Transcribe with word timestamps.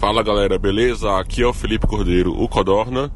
Fala 0.00 0.22
galera, 0.22 0.58
beleza? 0.58 1.18
Aqui 1.18 1.42
é 1.42 1.46
o 1.46 1.52
Felipe 1.52 1.86
Cordeiro, 1.86 2.32
o 2.32 2.48
Codorna. 2.48 3.12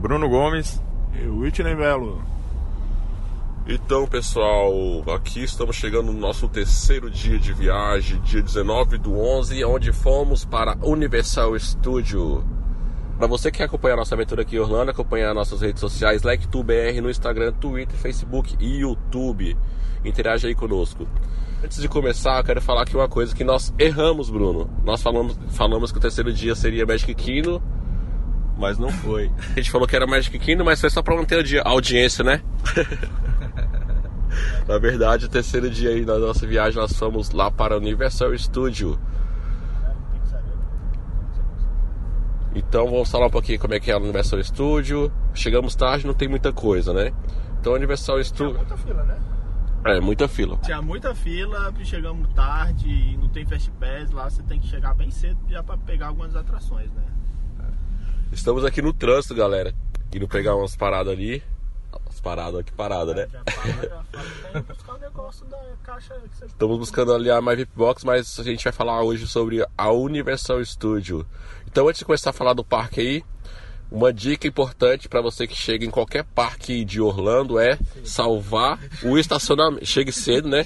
Bruno 0.00 0.28
Gomes. 0.28 0.82
E 1.14 1.24
o 1.24 1.38
Whitney 1.38 1.76
Melo. 1.76 2.20
Então, 3.64 4.04
pessoal, 4.04 4.72
aqui 5.14 5.44
estamos 5.44 5.76
chegando 5.76 6.12
no 6.12 6.18
nosso 6.18 6.48
terceiro 6.48 7.08
dia 7.08 7.38
de 7.38 7.52
viagem, 7.52 8.20
dia 8.22 8.42
19 8.42 8.98
do 8.98 9.16
11, 9.16 9.64
onde 9.64 9.92
fomos 9.92 10.44
para 10.44 10.76
Universal 10.82 11.56
Studio. 11.60 12.44
Para 13.16 13.26
você 13.28 13.50
que 13.50 13.58
quer 13.58 13.64
acompanhar 13.64 13.96
nossa 13.96 14.14
aventura 14.14 14.42
aqui 14.42 14.56
em 14.56 14.58
Orlando, 14.58 14.90
acompanhar 14.90 15.32
nossas 15.32 15.60
redes 15.60 15.80
sociais, 15.80 16.22
LectuBR 16.22 17.00
no 17.00 17.08
Instagram, 17.08 17.52
Twitter, 17.52 17.96
Facebook 17.96 18.56
e 18.58 18.78
YouTube. 18.78 19.56
Interage 20.04 20.46
aí 20.46 20.54
conosco. 20.54 21.06
Antes 21.62 21.80
de 21.80 21.88
começar, 21.88 22.38
eu 22.38 22.44
quero 22.44 22.60
falar 22.60 22.82
aqui 22.82 22.94
uma 22.96 23.08
coisa 23.08 23.34
que 23.34 23.44
nós 23.44 23.72
erramos, 23.78 24.28
Bruno. 24.28 24.68
Nós 24.84 25.00
falamos, 25.00 25.38
falamos 25.50 25.92
que 25.92 25.98
o 25.98 26.00
terceiro 26.00 26.32
dia 26.32 26.54
seria 26.54 26.84
Magic 26.84 27.14
Kingdom, 27.14 27.62
mas 28.58 28.78
não 28.78 28.90
foi. 28.90 29.30
A 29.56 29.60
gente 29.60 29.70
falou 29.70 29.86
que 29.86 29.96
era 29.96 30.06
Magic 30.06 30.38
Kingdom, 30.38 30.64
mas 30.64 30.80
foi 30.80 30.90
só 30.90 31.00
para 31.00 31.16
manter 31.16 31.62
a 31.64 31.68
audiência, 31.70 32.24
né? 32.24 32.42
Na 34.66 34.78
verdade, 34.78 35.26
o 35.26 35.28
terceiro 35.28 35.70
dia 35.70 35.90
aí 35.90 36.04
da 36.04 36.18
nossa 36.18 36.46
viagem 36.46 36.80
nós 36.80 36.92
fomos 36.92 37.30
lá 37.30 37.50
para 37.50 37.74
o 37.74 37.78
Universal 37.78 38.36
Studio. 38.36 38.98
Então 42.54 42.88
vamos 42.88 43.10
falar 43.10 43.26
um 43.26 43.30
pouquinho 43.30 43.58
como 43.58 43.74
é 43.74 43.80
que 43.80 43.90
é 43.90 43.96
o 43.96 44.00
Universal 44.00 44.42
Studio. 44.42 45.12
Chegamos 45.34 45.74
tarde, 45.74 46.06
não 46.06 46.14
tem 46.14 46.28
muita 46.28 46.52
coisa, 46.52 46.92
né? 46.92 47.12
Então 47.60 47.72
Universal 47.72 48.22
Studio. 48.22 48.56
Muita 48.56 48.76
fila, 48.76 49.02
né? 49.02 49.20
É, 49.86 50.00
muita 50.00 50.26
fila. 50.26 50.56
Tinha 50.62 50.80
muita 50.80 51.14
fila, 51.14 51.72
chegamos 51.84 52.32
tarde 52.32 52.88
e 52.88 53.16
não 53.18 53.28
tem 53.28 53.44
Fast 53.44 53.70
Pass 53.72 54.10
lá, 54.12 54.30
você 54.30 54.42
tem 54.42 54.58
que 54.58 54.66
chegar 54.66 54.94
bem 54.94 55.10
cedo 55.10 55.38
já 55.48 55.62
para 55.62 55.76
pegar 55.76 56.06
algumas 56.06 56.34
atrações, 56.34 56.90
né? 56.92 57.02
Estamos 58.32 58.64
aqui 58.64 58.80
no 58.80 58.92
trânsito, 58.92 59.34
galera. 59.34 59.74
Indo 60.14 60.26
pegar 60.26 60.56
umas 60.56 60.74
paradas 60.74 61.12
ali. 61.12 61.42
As 62.08 62.20
paradas, 62.20 62.62
que 62.64 62.72
parada, 62.72 63.14
né? 63.14 63.28
Já 63.30 63.42
já 64.52 64.60
buscar 64.62 64.94
o 64.94 64.98
negócio 64.98 65.46
da 65.46 65.58
caixa 65.82 66.14
que 66.14 66.36
você 66.36 66.46
Estamos 66.46 66.78
buscando 66.78 67.12
ali 67.12 67.30
a 67.30 67.40
My 67.40 67.54
VIP 67.54 67.72
Box, 67.76 68.04
mas 68.04 68.38
a 68.38 68.42
gente 68.42 68.64
vai 68.64 68.72
falar 68.72 69.02
hoje 69.02 69.26
sobre 69.26 69.64
a 69.76 69.90
Universal 69.90 70.64
Studio. 70.64 71.26
Então, 71.74 71.88
antes 71.88 71.98
de 71.98 72.04
começar 72.04 72.30
a 72.30 72.32
falar 72.32 72.52
do 72.52 72.62
parque 72.62 73.00
aí, 73.00 73.24
uma 73.90 74.12
dica 74.12 74.46
importante 74.46 75.08
para 75.08 75.20
você 75.20 75.44
que 75.44 75.56
chega 75.56 75.84
em 75.84 75.90
qualquer 75.90 76.22
parque 76.22 76.84
de 76.84 77.00
Orlando 77.00 77.58
é 77.58 77.76
salvar 78.04 78.78
o 79.02 79.18
estacionamento. 79.18 79.84
Chegue 79.84 80.12
cedo, 80.12 80.48
né? 80.48 80.64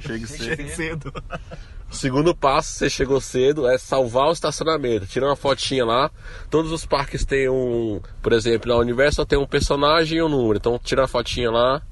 Chegue 0.00 0.26
cedo. 0.26 0.70
cedo. 0.70 1.12
Segundo 1.92 2.34
passo, 2.34 2.72
você 2.72 2.88
chegou 2.88 3.20
cedo, 3.20 3.68
é 3.68 3.76
salvar 3.76 4.28
o 4.28 4.32
estacionamento. 4.32 5.04
Tira 5.04 5.26
uma 5.26 5.36
fotinha 5.36 5.84
lá. 5.84 6.10
Todos 6.48 6.72
os 6.72 6.86
parques 6.86 7.26
têm 7.26 7.50
um, 7.50 8.00
por 8.22 8.32
exemplo, 8.32 8.72
na 8.72 8.78
Universal 8.78 9.26
tem 9.26 9.38
um 9.38 9.46
personagem 9.46 10.16
e 10.16 10.22
um 10.22 10.30
número. 10.30 10.56
Então 10.56 10.80
tira 10.82 11.02
uma 11.02 11.08
fotinha 11.08 11.50
lá 11.50 11.82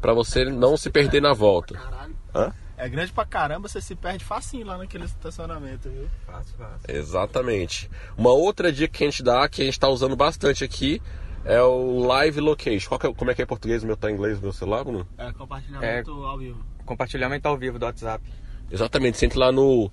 para 0.00 0.14
você 0.14 0.46
não 0.46 0.74
se 0.74 0.88
perder 0.88 1.20
na 1.20 1.34
volta. 1.34 1.74
Caralho. 1.74 2.16
Hã? 2.34 2.50
É 2.82 2.88
grande 2.88 3.12
pra 3.12 3.26
caramba, 3.26 3.68
você 3.68 3.80
se 3.80 3.94
perde 3.94 4.24
facinho 4.24 4.66
lá 4.66 4.78
naquele 4.78 5.04
estacionamento, 5.04 5.88
viu? 5.90 6.08
Fácil, 6.26 6.54
fácil. 6.56 6.80
Exatamente. 6.96 7.90
Uma 8.16 8.30
outra 8.30 8.72
dica 8.72 8.88
que 8.96 9.04
a 9.04 9.10
gente 9.10 9.22
dá, 9.22 9.46
que 9.48 9.60
a 9.60 9.64
gente 9.66 9.74
está 9.74 9.88
usando 9.88 10.16
bastante 10.16 10.64
aqui, 10.64 11.00
é 11.44 11.60
o 11.62 11.98
Live 12.06 12.40
Location. 12.40 12.88
Qual 12.88 12.98
que 12.98 13.06
é- 13.06 13.12
como 13.14 13.30
é 13.30 13.34
que 13.34 13.42
é 13.42 13.44
em 13.44 13.46
português? 13.46 13.82
O 13.82 13.86
meu 13.86 13.96
tá 13.98 14.10
em 14.10 14.14
inglês, 14.14 14.38
o 14.38 14.42
meu 14.42 14.52
celular, 14.52 14.82
Bruno? 14.82 15.06
É 15.18 15.30
compartilhamento 15.32 16.10
ao 16.24 16.38
vivo. 16.38 16.64
Compartilhamento 16.86 17.48
ao 17.48 17.58
vivo 17.58 17.78
do 17.78 17.84
WhatsApp. 17.84 18.24
Exatamente. 18.70 19.18
Você 19.18 19.26
entra 19.26 19.38
lá 19.38 19.52
no 19.52 19.90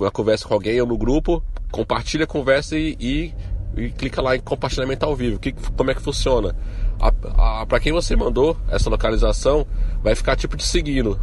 na 0.00 0.10
conversa 0.10 0.48
com 0.48 0.54
alguém 0.54 0.80
ou 0.80 0.88
no 0.88 0.98
grupo, 0.98 1.40
compartilha 1.70 2.24
a 2.24 2.26
conversa 2.26 2.76
e, 2.76 2.96
e, 2.98 3.34
e 3.80 3.90
clica 3.90 4.20
lá 4.20 4.34
em 4.34 4.40
compartilhamento 4.40 5.06
ao 5.06 5.14
vivo. 5.14 5.38
Que, 5.38 5.52
como 5.52 5.88
é 5.92 5.94
que 5.94 6.02
funciona? 6.02 6.56
A, 7.00 7.60
a, 7.60 7.66
para 7.66 7.78
quem 7.78 7.92
você 7.92 8.16
mandou 8.16 8.56
essa 8.68 8.90
localização, 8.90 9.64
vai 10.02 10.16
ficar 10.16 10.34
tipo 10.34 10.56
te 10.56 10.64
seguindo. 10.66 11.16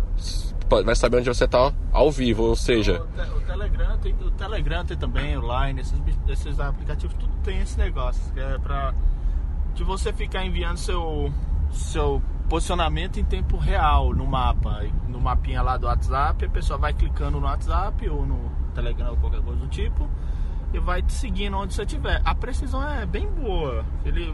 Vai 0.84 0.96
saber 0.96 1.18
onde 1.18 1.28
você 1.28 1.48
tá 1.48 1.74
ao 1.92 2.12
vivo, 2.12 2.44
ou 2.44 2.56
seja, 2.56 3.02
O, 3.02 3.38
o 3.38 3.42
Telegram 3.42 3.98
tem, 3.98 4.14
o 4.14 4.32
Telegram 4.32 4.86
tem 4.86 4.98
também, 4.98 5.38
o 5.38 5.42
Line, 5.42 5.82
esses, 5.82 6.02
esses 6.30 6.60
aplicativos, 6.60 7.16
tudo 7.20 7.34
tem 7.44 7.60
esse 7.60 7.78
negócio. 7.78 8.22
Que 8.34 8.40
é 8.40 8.58
pra 8.58 8.94
de 9.74 9.84
você 9.84 10.12
ficar 10.12 10.46
enviando 10.46 10.78
seu, 10.78 11.32
seu 11.72 12.22
posicionamento 12.50 13.20
em 13.20 13.24
tempo 13.24 13.58
real 13.58 14.14
no 14.14 14.26
mapa. 14.26 14.84
No 15.08 15.20
mapinha 15.20 15.62
lá 15.62 15.78
do 15.78 15.88
WhatsApp, 15.88 16.46
a 16.46 16.50
pessoa 16.50 16.78
vai 16.78 16.94
clicando 16.94 17.40
no 17.40 17.46
WhatsApp 17.46 18.10
ou 18.10 18.26
no 18.26 18.52
Telegram 18.74 19.12
ou 19.12 19.18
qualquer 19.18 19.42
coisa 19.42 19.60
do 19.60 19.68
tipo. 19.68 20.10
E 20.74 20.80
vai 20.80 21.02
te 21.02 21.12
seguindo 21.12 21.58
onde 21.58 21.74
você 21.74 21.84
estiver. 21.84 22.22
A 22.24 22.34
precisão 22.34 22.88
é 22.88 23.06
bem 23.06 23.28
boa. 23.30 23.86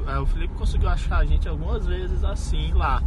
É, 0.08 0.20
o 0.20 0.26
Felipe 0.26 0.54
conseguiu 0.54 0.90
achar 0.90 1.18
a 1.18 1.26
gente 1.26 1.48
algumas 1.48 1.86
vezes 1.86 2.24
assim 2.24 2.72
lá. 2.74 3.02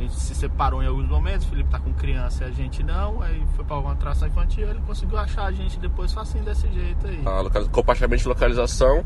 A 0.00 0.02
gente 0.02 0.14
se 0.18 0.34
separou 0.34 0.82
em 0.82 0.86
alguns 0.86 1.06
momentos, 1.10 1.46
o 1.46 1.50
Felipe 1.50 1.68
tá 1.68 1.78
com 1.78 1.92
criança 1.92 2.44
e 2.44 2.48
a 2.48 2.50
gente 2.50 2.82
não, 2.82 3.20
aí 3.20 3.44
foi 3.54 3.62
pra 3.66 3.76
alguma 3.76 3.92
atração 3.92 4.26
infantil, 4.26 4.66
ele 4.66 4.80
conseguiu 4.86 5.18
achar 5.18 5.44
a 5.44 5.52
gente 5.52 5.78
depois 5.78 6.10
facinho 6.10 6.42
desse 6.42 6.66
jeito 6.72 7.06
aí. 7.06 7.20
a 7.26 7.40
loca- 7.42 7.68
compartilhamento 7.68 8.22
de 8.22 8.28
localização. 8.28 9.04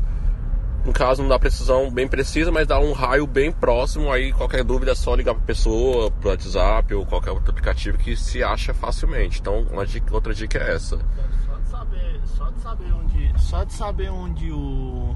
No 0.85 0.93
caso, 0.93 1.21
não 1.21 1.27
dá 1.27 1.37
precisão 1.37 1.91
bem 1.91 2.07
precisa, 2.07 2.49
mas 2.49 2.65
dá 2.65 2.79
um 2.79 2.93
raio 2.93 3.27
bem 3.27 3.51
próximo. 3.51 4.09
Aí, 4.09 4.31
qualquer 4.31 4.63
dúvida 4.63 4.91
é 4.91 4.95
só 4.95 5.13
ligar 5.15 5.33
para 5.33 5.43
pessoa, 5.43 6.09
pro 6.11 6.29
WhatsApp 6.29 6.93
ou 6.93 7.05
qualquer 7.05 7.31
outro 7.31 7.49
aplicativo 7.51 7.97
que 7.97 8.15
se 8.15 8.41
acha 8.41 8.73
facilmente. 8.73 9.41
Então, 9.41 9.63
uma 9.71 9.85
dica- 9.85 10.13
outra 10.13 10.33
dica 10.33 10.59
é 10.59 10.75
essa. 10.75 10.97
Só 11.45 11.57
de 11.57 11.67
saber, 11.67 12.21
só 12.23 12.49
de 12.51 12.61
saber 12.61 12.93
onde, 12.93 13.33
só 13.41 13.63
de 13.65 13.73
saber 13.73 14.09
onde 14.11 14.49
o 14.51 15.13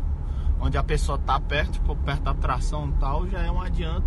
onde 0.60 0.78
a 0.78 0.84
pessoa 0.84 1.18
tá 1.20 1.40
perto, 1.40 1.74
tipo, 1.74 1.96
perto 1.96 2.24
da 2.24 2.32
atração 2.32 2.90
e 2.90 3.00
tal, 3.00 3.26
já 3.30 3.40
é 3.40 3.50
um 3.50 3.62
adianto 3.62 4.06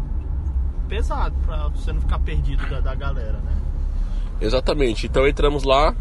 pesado 0.92 1.34
pra 1.47 1.69
você 1.69 1.91
não 1.91 2.03
ficar 2.03 2.19
perdido 2.19 2.69
da, 2.69 2.78
da 2.80 2.94
galera, 2.94 3.38
né? 3.38 3.56
Exatamente. 4.42 5.06
Então, 5.06 5.26
entramos 5.26 5.64
lá 5.64 5.94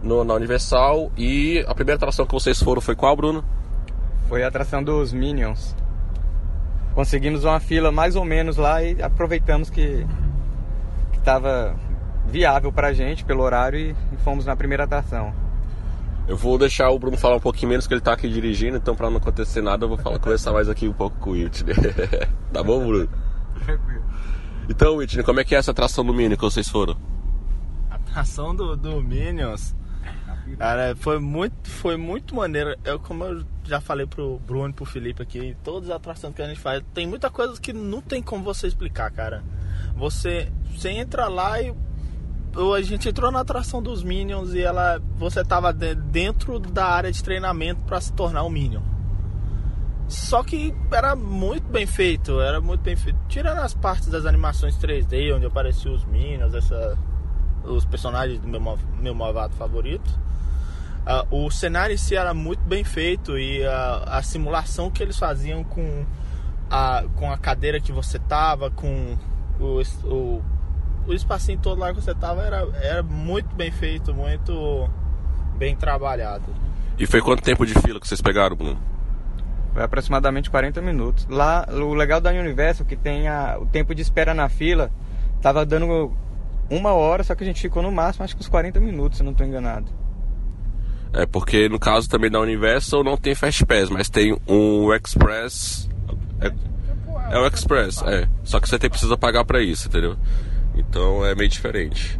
no- 0.00 0.22
na 0.22 0.34
Universal 0.34 1.10
e 1.16 1.64
a 1.66 1.74
primeira 1.74 1.96
atração 1.96 2.24
que 2.24 2.32
vocês 2.32 2.62
foram 2.62 2.80
foi 2.80 2.94
qual, 2.94 3.16
Bruno? 3.16 3.44
Foi 4.28 4.44
a 4.44 4.48
atração 4.48 4.80
dos 4.80 5.12
Minions. 5.12 5.74
Conseguimos 6.94 7.42
uma 7.42 7.58
fila 7.58 7.90
mais 7.90 8.14
ou 8.14 8.24
menos 8.24 8.56
lá 8.56 8.80
e 8.80 9.02
aproveitamos 9.02 9.70
que 9.70 10.06
estava 11.14 11.74
viável 12.28 12.72
pra 12.72 12.92
gente 12.92 13.24
pelo 13.24 13.42
horário 13.42 13.76
e, 13.80 13.90
e 13.90 14.16
fomos 14.18 14.46
na 14.46 14.54
primeira 14.54 14.84
atração. 14.84 15.34
Eu 16.28 16.36
vou 16.36 16.56
deixar 16.58 16.90
o 16.90 16.98
Bruno 16.98 17.16
falar 17.16 17.36
um 17.36 17.40
pouquinho 17.40 17.70
menos, 17.70 17.88
que 17.88 17.94
ele 17.94 18.00
tá 18.00 18.12
aqui 18.12 18.28
dirigindo, 18.28 18.76
então 18.76 18.94
para 18.94 19.10
não 19.10 19.16
acontecer 19.16 19.62
nada, 19.62 19.84
eu 19.84 19.88
vou 19.88 19.98
falar, 19.98 20.20
conversar 20.20 20.52
mais 20.52 20.68
aqui 20.68 20.86
um 20.88 20.92
pouco 20.92 21.16
com 21.18 21.30
o 21.30 21.32
Whitney. 21.32 21.74
tá 22.52 22.62
bom, 22.62 22.86
Bruno? 22.86 23.08
Tranquilo. 23.64 24.04
Então, 24.68 24.96
Whitney, 24.96 25.22
como 25.24 25.40
é 25.40 25.44
que 25.44 25.54
é 25.54 25.58
essa 25.58 25.70
atração 25.70 26.04
do 26.04 26.12
Mini 26.12 26.36
que 26.36 26.42
vocês 26.42 26.68
foram? 26.68 26.96
A 27.90 27.94
atração 27.94 28.54
do, 28.54 28.76
do 28.76 29.00
Minions, 29.00 29.74
cara, 30.58 30.94
foi 30.96 31.18
muito, 31.20 31.68
foi 31.70 31.96
muito 31.96 32.34
maneiro. 32.34 32.76
Eu, 32.84 32.98
como 32.98 33.24
eu 33.24 33.44
já 33.64 33.80
falei 33.80 34.06
pro 34.06 34.38
Bruno 34.46 34.70
e 34.70 34.72
pro 34.72 34.84
Felipe 34.84 35.22
aqui, 35.22 35.56
todas 35.62 35.90
as 35.90 35.96
atrações 35.96 36.34
que 36.34 36.42
a 36.42 36.48
gente 36.48 36.60
faz, 36.60 36.82
tem 36.92 37.06
muita 37.06 37.30
coisa 37.30 37.60
que 37.60 37.72
não 37.72 38.00
tem 38.00 38.20
como 38.22 38.42
você 38.42 38.66
explicar, 38.66 39.10
cara. 39.12 39.44
Você, 39.96 40.50
você 40.70 40.90
entra 40.90 41.28
lá 41.28 41.60
e 41.62 41.72
a 42.76 42.82
gente 42.82 43.08
entrou 43.08 43.30
na 43.30 43.40
atração 43.40 43.80
dos 43.82 44.02
Minions 44.02 44.52
e 44.54 44.60
ela, 44.62 45.00
você 45.16 45.44
tava 45.44 45.72
de- 45.72 45.94
dentro 45.94 46.58
da 46.58 46.86
área 46.86 47.12
de 47.12 47.22
treinamento 47.22 47.82
para 47.82 48.00
se 48.00 48.12
tornar 48.12 48.42
um 48.44 48.50
Minion. 48.50 48.80
Só 50.08 50.44
que 50.44 50.72
era 50.92 51.16
muito 51.16 51.68
bem 51.68 51.86
feito, 51.86 52.40
era 52.40 52.60
muito 52.60 52.80
bem 52.80 52.94
feito. 52.94 53.18
Tirando 53.28 53.58
as 53.58 53.74
partes 53.74 54.08
das 54.08 54.24
animações 54.24 54.76
3D, 54.78 55.34
onde 55.34 55.46
apareciam 55.46 55.94
os 55.94 56.04
Minions, 56.04 56.54
essa, 56.54 56.96
os 57.64 57.84
personagens 57.84 58.38
do 58.38 58.46
meu, 58.46 58.78
meu 59.00 59.14
malvado 59.14 59.54
favorito. 59.54 60.08
Ah, 61.04 61.24
o 61.30 61.50
cenário 61.50 61.94
em 61.94 61.96
si 61.96 62.14
era 62.14 62.32
muito 62.32 62.60
bem 62.60 62.84
feito 62.84 63.38
e 63.38 63.64
a, 63.64 64.18
a 64.18 64.22
simulação 64.22 64.90
que 64.90 65.02
eles 65.02 65.18
faziam 65.18 65.64
com 65.64 66.04
a, 66.70 67.04
com 67.16 67.30
a 67.30 67.38
cadeira 67.38 67.80
que 67.80 67.92
você 67.92 68.18
tava, 68.18 68.70
com 68.70 69.16
o, 69.58 69.80
o, 70.04 70.44
o 71.06 71.12
espacinho 71.12 71.58
todo 71.58 71.80
lá 71.80 71.92
que 71.92 72.00
você 72.00 72.14
tava, 72.14 72.42
era, 72.42 72.68
era 72.80 73.02
muito 73.02 73.54
bem 73.54 73.70
feito, 73.70 74.14
muito 74.14 74.88
bem 75.56 75.74
trabalhado. 75.74 76.44
E 76.98 77.06
foi 77.06 77.20
quanto 77.20 77.42
tempo 77.42 77.66
de 77.66 77.74
fila 77.74 78.00
que 78.00 78.06
vocês 78.06 78.20
pegaram, 78.20 78.56
Bruno? 78.56 78.95
Foi 79.76 79.84
aproximadamente 79.84 80.48
40 80.48 80.80
minutos. 80.80 81.26
Lá, 81.28 81.68
o 81.70 81.92
legal 81.92 82.18
da 82.18 82.30
Universal 82.30 82.86
é 82.86 82.88
que 82.88 82.96
tem 82.96 83.28
a- 83.28 83.58
o 83.60 83.66
tempo 83.66 83.94
de 83.94 84.00
espera 84.00 84.32
na 84.32 84.48
fila, 84.48 84.90
tava 85.42 85.66
dando 85.66 86.16
uma 86.70 86.94
hora, 86.94 87.22
só 87.22 87.34
que 87.34 87.44
a 87.44 87.46
gente 87.46 87.60
ficou 87.60 87.82
no 87.82 87.92
máximo, 87.92 88.24
acho 88.24 88.34
que 88.34 88.40
uns 88.40 88.48
40 88.48 88.80
minutos, 88.80 89.18
se 89.18 89.22
não 89.22 89.32
estou 89.32 89.46
enganado. 89.46 89.84
É 91.12 91.26
porque 91.26 91.68
no 91.68 91.78
caso 91.78 92.08
também 92.08 92.30
da 92.30 92.40
Universal 92.40 93.04
não 93.04 93.18
tem 93.18 93.34
Fast 93.34 93.66
Pass, 93.66 93.90
mas 93.90 94.08
tem 94.08 94.34
um 94.48 94.90
Express. 94.94 95.90
É, 96.40 97.34
é 97.36 97.38
o 97.38 97.46
Express, 97.46 98.00
é. 98.06 98.26
Só 98.44 98.58
que 98.58 98.70
você 98.70 98.78
tem, 98.78 98.88
precisa 98.88 99.14
pagar 99.18 99.44
pra 99.44 99.60
isso, 99.60 99.88
entendeu? 99.88 100.16
Então 100.74 101.22
é 101.22 101.34
meio 101.34 101.50
diferente. 101.50 102.18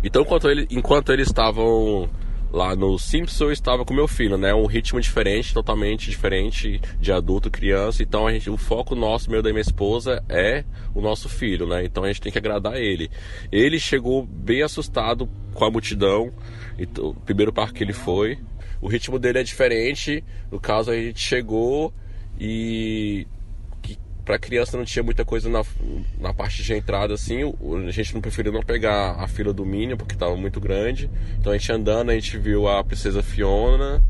Então 0.00 0.22
enquanto, 0.22 0.48
ele, 0.48 0.64
enquanto 0.70 1.10
eles 1.12 1.26
estavam 1.26 2.08
lá 2.54 2.76
no 2.76 2.96
Simpson 2.96 3.46
eu 3.46 3.52
estava 3.52 3.84
com 3.84 3.92
meu 3.92 4.06
filho, 4.06 4.38
né? 4.38 4.54
Um 4.54 4.66
ritmo 4.66 5.00
diferente, 5.00 5.52
totalmente 5.52 6.08
diferente 6.08 6.80
de 7.00 7.10
adulto, 7.10 7.50
criança. 7.50 8.00
Então 8.00 8.28
a 8.28 8.32
gente, 8.32 8.48
o 8.48 8.56
foco 8.56 8.94
nosso, 8.94 9.28
meu 9.28 9.42
da 9.42 9.50
minha 9.50 9.60
esposa, 9.60 10.22
é 10.28 10.64
o 10.94 11.00
nosso 11.00 11.28
filho, 11.28 11.66
né? 11.66 11.84
Então 11.84 12.04
a 12.04 12.06
gente 12.06 12.20
tem 12.20 12.30
que 12.30 12.38
agradar 12.38 12.76
ele. 12.76 13.10
Ele 13.50 13.78
chegou 13.80 14.24
bem 14.24 14.62
assustado 14.62 15.28
com 15.52 15.64
a 15.64 15.70
multidão, 15.70 16.32
então, 16.78 17.08
o 17.08 17.14
primeiro 17.14 17.52
parque 17.52 17.74
que 17.74 17.84
ele 17.84 17.92
foi. 17.92 18.38
O 18.80 18.86
ritmo 18.86 19.18
dele 19.18 19.40
é 19.40 19.42
diferente. 19.42 20.22
No 20.50 20.60
caso 20.60 20.92
a 20.92 20.94
gente 20.94 21.18
chegou 21.18 21.92
e 22.38 23.26
para 24.24 24.38
criança 24.38 24.76
não 24.76 24.84
tinha 24.84 25.02
muita 25.02 25.24
coisa 25.24 25.48
na, 25.48 25.62
na 26.18 26.32
parte 26.32 26.62
de 26.62 26.72
entrada 26.72 27.14
assim. 27.14 27.42
A 27.86 27.90
gente 27.90 28.14
não 28.14 28.20
preferiu 28.20 28.52
não 28.52 28.62
pegar 28.62 29.12
a 29.12 29.28
fila 29.28 29.52
do 29.52 29.64
Minion 29.64 29.96
porque 29.96 30.14
estava 30.14 30.36
muito 30.36 30.60
grande. 30.60 31.10
Então 31.38 31.52
a 31.52 31.56
gente 31.56 31.70
andando, 31.70 32.10
a 32.10 32.14
gente 32.14 32.38
viu 32.38 32.68
a 32.68 32.82
princesa 32.82 33.22
Fiona. 33.22 34.02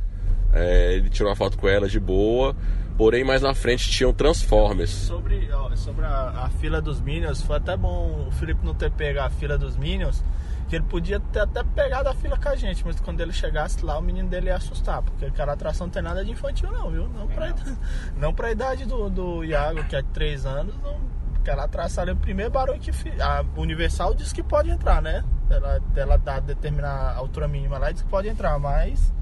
É, 0.52 0.94
ele 0.94 1.11
tirou 1.11 1.28
uma 1.28 1.37
foto 1.37 1.58
com 1.58 1.69
ela 1.69 1.88
de 1.88 1.99
boa. 1.99 2.55
Porém, 2.96 3.25
mais 3.25 3.43
na 3.43 3.55
frente 3.55 3.90
tinham 3.90 4.12
Transformers. 4.12 4.90
Sobre, 4.90 5.49
sobre 5.75 6.05
a, 6.05 6.44
a, 6.44 6.50
fila 6.60 6.81
dos 6.81 7.00
Minions, 7.00 7.43
foi 7.43 7.56
até 7.56 7.76
bom 7.76 8.28
o 8.28 8.31
Felipe 8.31 8.64
não 8.64 8.72
ter 8.72 8.90
pegado 8.93 9.26
a 9.26 9.31
fila 9.31 9.58
dos 9.58 9.76
Minions 9.76 10.22
que 10.69 10.76
ele 10.76 10.84
podia 10.84 11.20
ter 11.20 11.40
até 11.40 11.62
pegado 11.62 12.08
a 12.08 12.14
fila 12.14 12.38
com 12.38 12.49
a 12.49 12.56
gente, 12.56 12.84
mas 12.84 12.99
quando 13.00 13.20
ele 13.20 13.32
chegasse 13.32 13.84
lá, 13.84 13.99
o 13.99 14.02
menino 14.02 14.28
dele 14.28 14.46
ia 14.46 14.56
assustar, 14.56 15.02
porque 15.02 15.26
aquela 15.26 15.52
atração 15.52 15.87
não 15.87 15.93
tem 15.93 16.02
nada 16.02 16.25
de 16.25 16.31
infantil 16.31 16.70
não, 16.72 16.90
viu? 16.90 17.08
Não 17.08 17.26
pra, 17.26 17.49
idade, 17.49 17.78
não 18.16 18.34
pra 18.34 18.50
idade 18.50 18.84
do, 18.84 19.11
do 19.11 19.44
Iago, 19.44 19.84
que 19.84 19.96
é 19.96 20.02
de 20.02 20.08
3 20.08 20.46
anos, 20.46 20.75
não, 20.82 20.99
aquela 21.37 21.64
atração 21.64 22.02
ali, 22.02 22.12
o 22.12 22.16
primeiro 22.16 22.50
barulho 22.50 22.81
que 22.81 22.90
a 23.20 23.44
Universal 23.56 24.14
diz 24.14 24.32
que 24.32 24.43
pode 24.43 24.70
entrar, 24.70 25.02
né? 25.02 25.22
Ela, 25.50 25.81
ela 25.94 26.16
dá 26.16 26.40
determinar 26.40 26.88
a 26.88 27.17
altura 27.17 27.46
mínima 27.46 27.76
lá 27.76 27.90
e 27.90 27.94
diz 27.94 28.02
que 28.02 28.08
pode 28.08 28.28
entrar, 28.28 28.58
mas 28.58 29.12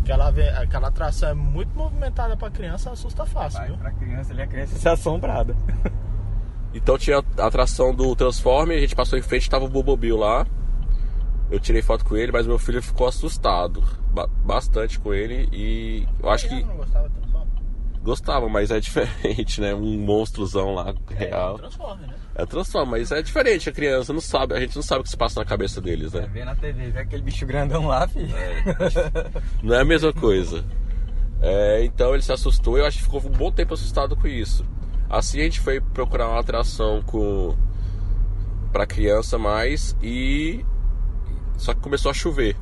aquela, 0.00 0.28
aquela 0.62 0.88
atração 0.88 1.30
é 1.30 1.34
muito 1.34 1.76
movimentada 1.76 2.36
pra 2.36 2.50
criança, 2.50 2.90
assusta 2.90 3.26
fácil, 3.26 3.58
Vai, 3.58 3.68
viu? 3.68 3.78
Pra 3.78 3.90
criança 3.90 4.32
ali, 4.32 4.42
a 4.42 4.46
criança 4.46 4.78
se 4.78 4.88
assombrada. 4.88 5.56
Então 6.74 6.98
tinha 6.98 7.24
a 7.38 7.46
atração 7.46 7.94
do 7.94 8.14
Transforme, 8.14 8.74
a 8.74 8.80
gente 8.80 8.94
passou 8.94 9.18
em 9.18 9.22
frente, 9.22 9.48
tava 9.48 9.64
o 9.64 9.68
Bobobil 9.68 10.16
lá. 10.16 10.46
Eu 11.50 11.58
tirei 11.58 11.80
foto 11.82 12.04
com 12.04 12.16
ele, 12.16 12.30
mas 12.30 12.46
meu 12.46 12.58
filho 12.58 12.82
ficou 12.82 13.06
assustado 13.06 13.82
bastante 14.44 14.98
com 14.98 15.14
ele 15.14 15.48
e 15.52 16.06
eu 16.22 16.28
acho 16.28 16.48
que. 16.48 16.62
Não 16.62 16.76
gostava 16.76 17.10
Gostava, 18.02 18.48
mas 18.48 18.70
é 18.70 18.80
diferente, 18.80 19.60
né? 19.60 19.74
Um 19.74 19.98
monstrozão 19.98 20.74
lá 20.74 20.94
real. 21.10 21.56
É, 21.56 21.58
transforma, 21.58 22.06
né? 22.06 22.14
É 22.34 22.46
transforma, 22.46 22.90
mas 22.92 23.12
é 23.12 23.22
diferente. 23.22 23.68
A 23.68 23.72
criança 23.72 24.12
não 24.12 24.20
sabe, 24.20 24.54
a 24.54 24.60
gente 24.60 24.76
não 24.76 24.82
sabe 24.82 25.00
o 25.00 25.04
que 25.04 25.10
se 25.10 25.16
passa 25.16 25.40
na 25.40 25.46
cabeça 25.46 25.80
deles, 25.80 26.12
né? 26.12 26.22
É, 26.22 26.26
vê 26.26 26.44
na 26.44 26.54
TV, 26.54 26.90
vê 26.90 27.00
aquele 27.00 27.22
bicho 27.22 27.44
grandão 27.44 27.86
lá, 27.86 28.06
filho. 28.08 28.34
É. 28.34 28.62
Não 29.62 29.74
é 29.74 29.80
a 29.80 29.84
mesma 29.84 30.12
coisa. 30.12 30.64
É, 31.40 31.84
então 31.84 32.14
ele 32.14 32.22
se 32.22 32.32
assustou 32.32 32.78
e 32.78 32.80
eu 32.80 32.86
acho 32.86 32.98
que 32.98 33.04
ficou 33.04 33.20
um 33.20 33.30
bom 33.30 33.52
tempo 33.52 33.74
assustado 33.74 34.16
com 34.16 34.26
isso. 34.26 34.64
Assim 35.10 35.40
a 35.40 35.44
gente 35.44 35.60
foi 35.60 35.80
procurar 35.80 36.28
uma 36.28 36.40
atração 36.40 37.02
com 37.02 37.56
para 38.72 38.86
criança 38.86 39.38
mais 39.38 39.96
e 40.02 40.64
só 41.58 41.74
que 41.74 41.80
começou 41.80 42.10
a 42.10 42.14
chover. 42.14 42.56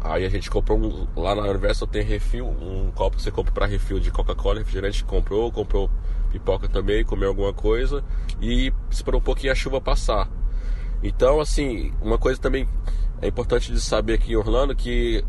Aí 0.00 0.24
a 0.24 0.28
gente 0.28 0.50
comprou 0.50 0.78
um, 0.78 1.06
lá 1.14 1.34
na 1.34 1.42
Universal 1.42 1.86
tem 1.86 2.02
refil, 2.02 2.46
um 2.46 2.90
copo 2.92 3.16
que 3.16 3.22
você 3.22 3.30
compra 3.30 3.52
para 3.52 3.66
refil 3.66 4.00
de 4.00 4.10
Coca-Cola, 4.10 4.58
refrigerante, 4.58 5.04
comprou, 5.04 5.50
comprou 5.52 5.90
pipoca 6.30 6.68
também, 6.68 7.04
comeu 7.04 7.28
alguma 7.28 7.52
coisa 7.52 8.04
e 8.40 8.72
esperou 8.90 9.20
um 9.20 9.24
pouquinho 9.24 9.52
a 9.52 9.56
chuva 9.56 9.80
passar. 9.80 10.28
Então, 11.02 11.40
assim, 11.40 11.92
uma 12.00 12.18
coisa 12.18 12.40
também 12.40 12.68
é 13.20 13.28
importante 13.28 13.72
de 13.72 13.80
saber 13.80 14.14
aqui 14.14 14.32
em 14.32 14.36
Orlando 14.36 14.74
que 14.74 15.24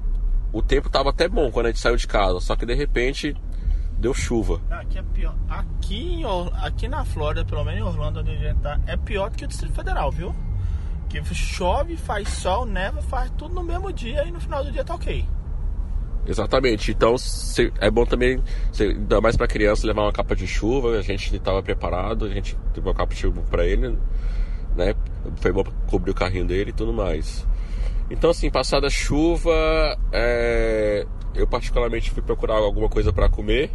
o 0.52 0.62
tempo 0.62 0.88
estava 0.88 1.10
até 1.10 1.28
bom 1.28 1.52
quando 1.52 1.68
a 1.68 1.70
gente 1.70 1.80
saiu 1.80 1.96
de 1.96 2.08
casa, 2.08 2.40
só 2.40 2.56
que 2.56 2.66
de 2.66 2.74
repente 2.74 3.36
deu 3.98 4.14
chuva. 4.14 4.62
Aqui 4.70 4.98
é 4.98 5.04
pior. 5.04 5.36
Aqui, 5.50 6.22
aqui 6.62 6.88
na 6.88 7.04
Flórida, 7.06 7.44
pelo 7.44 7.64
menos 7.64 7.80
em 7.80 7.84
Orlando, 7.84 8.20
onde 8.20 8.32
a 8.32 8.36
gente 8.36 8.60
tá, 8.60 8.80
é 8.88 8.96
pior 8.96 9.30
do 9.30 9.38
que 9.38 9.46
o 9.46 9.48
Distrito 9.48 9.74
Federal, 9.74 10.12
viu? 10.12 10.34
Que 11.10 11.24
chove, 11.34 11.98
faz 11.98 12.30
sol, 12.30 12.66
neva, 12.66 13.02
faz 13.02 13.32
tudo 13.38 13.56
no 13.56 13.64
mesmo 13.64 13.92
dia 13.92 14.24
e 14.26 14.32
no 14.32 14.40
final 14.40 14.64
do 14.64 14.72
dia 14.72 14.84
tá 14.84 14.94
ok. 14.94 15.26
Exatamente. 16.28 16.92
Então 16.92 17.16
é 17.80 17.90
bom 17.90 18.06
também, 18.06 18.42
ainda 18.80 19.20
mais 19.20 19.36
para 19.36 19.48
criança, 19.48 19.88
levar 19.88 20.04
uma 20.04 20.14
capa 20.14 20.36
de 20.36 20.46
chuva. 20.46 20.98
A 20.98 21.02
gente 21.02 21.36
estava 21.36 21.64
preparado, 21.64 22.26
a 22.26 22.30
gente 22.30 22.56
teve 22.74 22.88
uma 22.88 22.94
capa 22.94 23.14
de 23.14 23.22
chuva 23.22 23.42
para 23.50 23.66
ele, 23.66 23.98
né? 24.76 24.94
Foi 25.38 25.52
bom 25.52 25.64
cobrir 25.88 26.12
o 26.12 26.16
carrinho 26.16 26.46
dele 26.46 26.70
e 26.70 26.74
tudo 26.74 26.94
mais. 26.94 27.46
Então, 28.12 28.30
assim, 28.30 28.50
passada 28.50 28.88
a 28.88 28.90
chuva, 28.90 29.52
é... 30.12 31.06
eu 31.36 31.48
particularmente 31.48 32.12
fui 32.12 32.22
procurar 32.22 32.56
alguma 32.56 32.90
coisa 32.90 33.12
para 33.12 33.28
comer. 33.30 33.72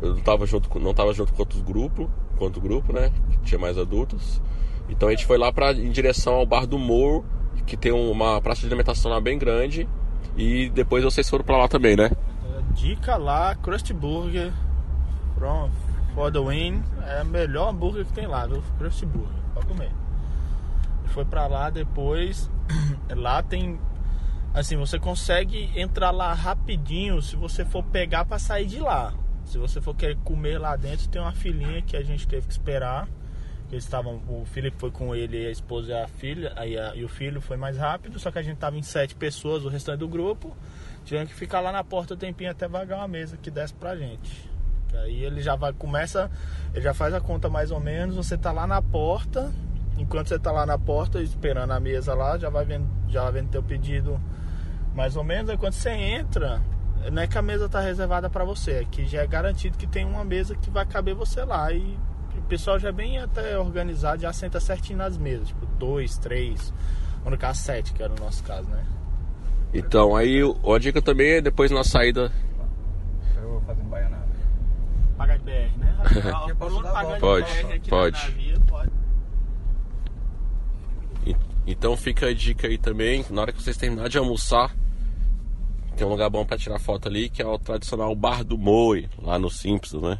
Eu 0.00 0.10
não 0.10 0.18
estava 0.18 0.46
junto, 0.46 0.78
não 0.78 0.94
tava 0.94 1.12
junto 1.12 1.32
com 1.32 1.40
outros 1.40 1.60
grupos, 1.60 2.08
com 2.36 2.44
outro 2.44 2.60
grupo, 2.60 2.92
né? 2.92 3.12
Tinha 3.42 3.58
mais 3.58 3.76
adultos. 3.76 4.40
Então 4.88 5.08
a 5.08 5.10
gente 5.10 5.26
foi 5.26 5.38
lá 5.38 5.52
pra, 5.52 5.72
em 5.72 5.90
direção 5.90 6.34
ao 6.34 6.46
Bar 6.46 6.66
do 6.66 6.78
Morro, 6.78 7.24
que 7.66 7.76
tem 7.76 7.92
uma 7.92 8.40
praça 8.40 8.62
de 8.62 8.66
alimentação 8.66 9.10
lá 9.10 9.20
bem 9.20 9.38
grande. 9.38 9.88
E 10.36 10.70
depois 10.70 11.04
vocês 11.04 11.28
foram 11.28 11.44
pra 11.44 11.56
lá 11.56 11.68
também, 11.68 11.96
né? 11.96 12.10
Dica 12.72 13.16
lá, 13.16 13.54
Krusty 13.56 13.92
Burger 13.92 14.52
from 15.36 15.70
for 16.14 16.32
the 16.32 16.40
win. 16.40 16.82
É 17.06 17.22
o 17.22 17.26
melhor 17.26 17.70
hambúrguer 17.70 18.04
que 18.04 18.12
tem 18.12 18.26
lá, 18.26 18.46
viu? 18.46 18.62
Krusty 18.78 19.06
Burger, 19.06 19.42
pra 19.54 19.62
comer. 19.64 19.90
Foi 21.06 21.24
pra 21.24 21.46
lá 21.46 21.70
depois. 21.70 22.50
lá 23.14 23.42
tem. 23.42 23.78
Assim, 24.52 24.76
você 24.76 24.98
consegue 24.98 25.70
entrar 25.76 26.10
lá 26.10 26.32
rapidinho 26.32 27.20
se 27.22 27.36
você 27.36 27.64
for 27.64 27.84
pegar 27.84 28.24
para 28.24 28.38
sair 28.38 28.66
de 28.66 28.80
lá. 28.80 29.12
Se 29.44 29.58
você 29.58 29.80
for 29.80 29.94
querer 29.94 30.16
comer 30.24 30.58
lá 30.58 30.74
dentro, 30.76 31.08
tem 31.08 31.20
uma 31.22 31.32
filinha 31.32 31.82
que 31.82 31.96
a 31.96 32.02
gente 32.02 32.26
teve 32.26 32.46
que 32.46 32.52
esperar. 32.52 33.08
Eles 33.70 33.84
estavam, 33.84 34.20
o 34.28 34.46
Felipe 34.46 34.78
foi 34.78 34.90
com 34.90 35.14
ele, 35.14 35.46
a 35.46 35.50
esposa 35.50 35.90
e 35.90 35.92
a 35.92 36.08
filha, 36.08 36.52
aí 36.56 36.78
a, 36.78 36.94
e 36.94 37.04
o 37.04 37.08
filho 37.08 37.40
foi 37.40 37.56
mais 37.58 37.76
rápido, 37.76 38.18
só 38.18 38.30
que 38.30 38.38
a 38.38 38.42
gente 38.42 38.56
tava 38.56 38.78
em 38.78 38.82
sete 38.82 39.14
pessoas, 39.14 39.62
o 39.64 39.68
restante 39.68 39.98
do 39.98 40.08
grupo, 40.08 40.56
tivemos 41.04 41.30
que 41.30 41.38
ficar 41.38 41.60
lá 41.60 41.70
na 41.70 41.84
porta 41.84 42.14
o 42.14 42.16
tempinho 42.16 42.50
até 42.50 42.66
vagar 42.66 42.98
uma 42.98 43.08
mesa 43.08 43.36
que 43.36 43.50
desce 43.50 43.74
pra 43.74 43.94
gente. 43.94 44.48
Aí 44.94 45.22
ele 45.22 45.42
já 45.42 45.54
vai, 45.54 45.72
começa, 45.74 46.30
ele 46.72 46.80
já 46.80 46.94
faz 46.94 47.12
a 47.12 47.20
conta 47.20 47.50
mais 47.50 47.70
ou 47.70 47.78
menos, 47.78 48.16
você 48.16 48.38
tá 48.38 48.50
lá 48.52 48.66
na 48.66 48.80
porta, 48.80 49.52
enquanto 49.98 50.28
você 50.28 50.38
tá 50.38 50.50
lá 50.50 50.64
na 50.64 50.78
porta 50.78 51.20
esperando 51.20 51.72
a 51.72 51.80
mesa 51.80 52.14
lá, 52.14 52.38
já 52.38 52.48
vai 52.48 52.64
vendo, 52.64 52.88
já 53.06 53.22
vai 53.24 53.32
vendo 53.32 53.50
teu 53.50 53.62
pedido 53.62 54.18
mais 54.94 55.14
ou 55.14 55.22
menos, 55.22 55.50
aí 55.50 55.58
quando 55.58 55.74
você 55.74 55.90
entra, 55.90 56.62
não 57.12 57.22
é 57.22 57.26
que 57.26 57.36
a 57.36 57.42
mesa 57.42 57.68
tá 57.68 57.80
reservada 57.80 58.30
para 58.30 58.44
você, 58.44 58.72
é 58.72 58.84
que 58.84 59.06
já 59.06 59.22
é 59.22 59.26
garantido 59.26 59.76
que 59.76 59.86
tem 59.86 60.06
uma 60.06 60.24
mesa 60.24 60.56
que 60.56 60.70
vai 60.70 60.86
caber 60.86 61.14
você 61.14 61.44
lá 61.44 61.70
e 61.70 61.98
pessoal 62.48 62.78
já 62.78 62.88
é 62.88 62.92
bem 62.92 63.18
até 63.18 63.58
organizado, 63.58 64.22
já 64.22 64.32
senta 64.32 64.58
certinho 64.58 64.98
nas 64.98 65.16
mesas, 65.16 65.48
tipo 65.48 65.66
dois, 65.78 66.16
três, 66.18 66.72
ou 67.24 67.30
no 67.30 67.38
caso 67.38 67.60
sete, 67.60 67.92
que 67.92 68.02
era 68.02 68.12
o 68.12 68.18
nosso 68.18 68.42
caso, 68.42 68.68
né? 68.68 68.84
Então, 69.72 70.16
aí 70.16 70.40
a 70.42 70.78
dica 70.78 71.02
também 71.02 71.32
é 71.32 71.40
depois 71.40 71.70
na 71.70 71.84
saída. 71.84 72.32
Eu 73.36 73.50
vou 73.50 73.60
fazer 73.60 73.82
um 73.82 73.88
baianada. 73.88 74.26
Pagar 75.16 75.38
de 75.38 75.44
BR, 75.44 75.78
né? 75.78 75.96
pode, 76.58 77.20
pode. 77.20 77.88
pode. 77.88 78.58
Então 81.70 81.94
fica 81.98 82.28
a 82.28 82.34
dica 82.34 82.66
aí 82.66 82.78
também, 82.78 83.26
na 83.28 83.42
hora 83.42 83.52
que 83.52 83.62
vocês 83.62 83.76
terminarem 83.76 84.10
de 84.10 84.16
almoçar, 84.16 84.74
tem 85.98 86.06
um 86.06 86.10
lugar 86.10 86.30
bom 86.30 86.42
para 86.42 86.56
tirar 86.56 86.78
foto 86.78 87.08
ali, 87.08 87.28
que 87.28 87.42
é 87.42 87.46
o 87.46 87.58
tradicional 87.58 88.14
Bar 88.16 88.42
do 88.42 88.56
Moi, 88.56 89.06
lá 89.20 89.38
no 89.38 89.50
Simpsons, 89.50 90.02
né? 90.02 90.18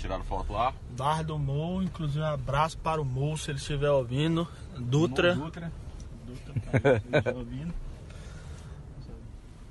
Tiraram 0.00 0.24
foto 0.24 0.54
lá? 0.54 0.72
Bar 0.96 1.22
do 1.22 1.38
Morro, 1.38 1.82
inclusive 1.82 2.20
um 2.20 2.24
abraço 2.24 2.78
para 2.78 3.02
o 3.02 3.04
Morro 3.04 3.36
se 3.36 3.50
ele 3.50 3.58
estiver 3.58 3.90
ouvindo. 3.90 4.48
Dutra. 4.78 5.34
Dutra. 5.34 5.70
Dutra 6.26 7.22
tá 7.22 7.32
ouvindo. 7.36 7.74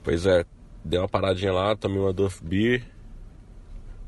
Pois 0.03 0.27
é, 0.27 0.45
dei 0.85 0.99
uma 0.99 1.09
paradinha 1.09 1.51
lá, 1.51 1.75
tomei 1.75 1.97
uma 1.99 2.13
Duff 2.13 2.43
Beer 2.43 2.85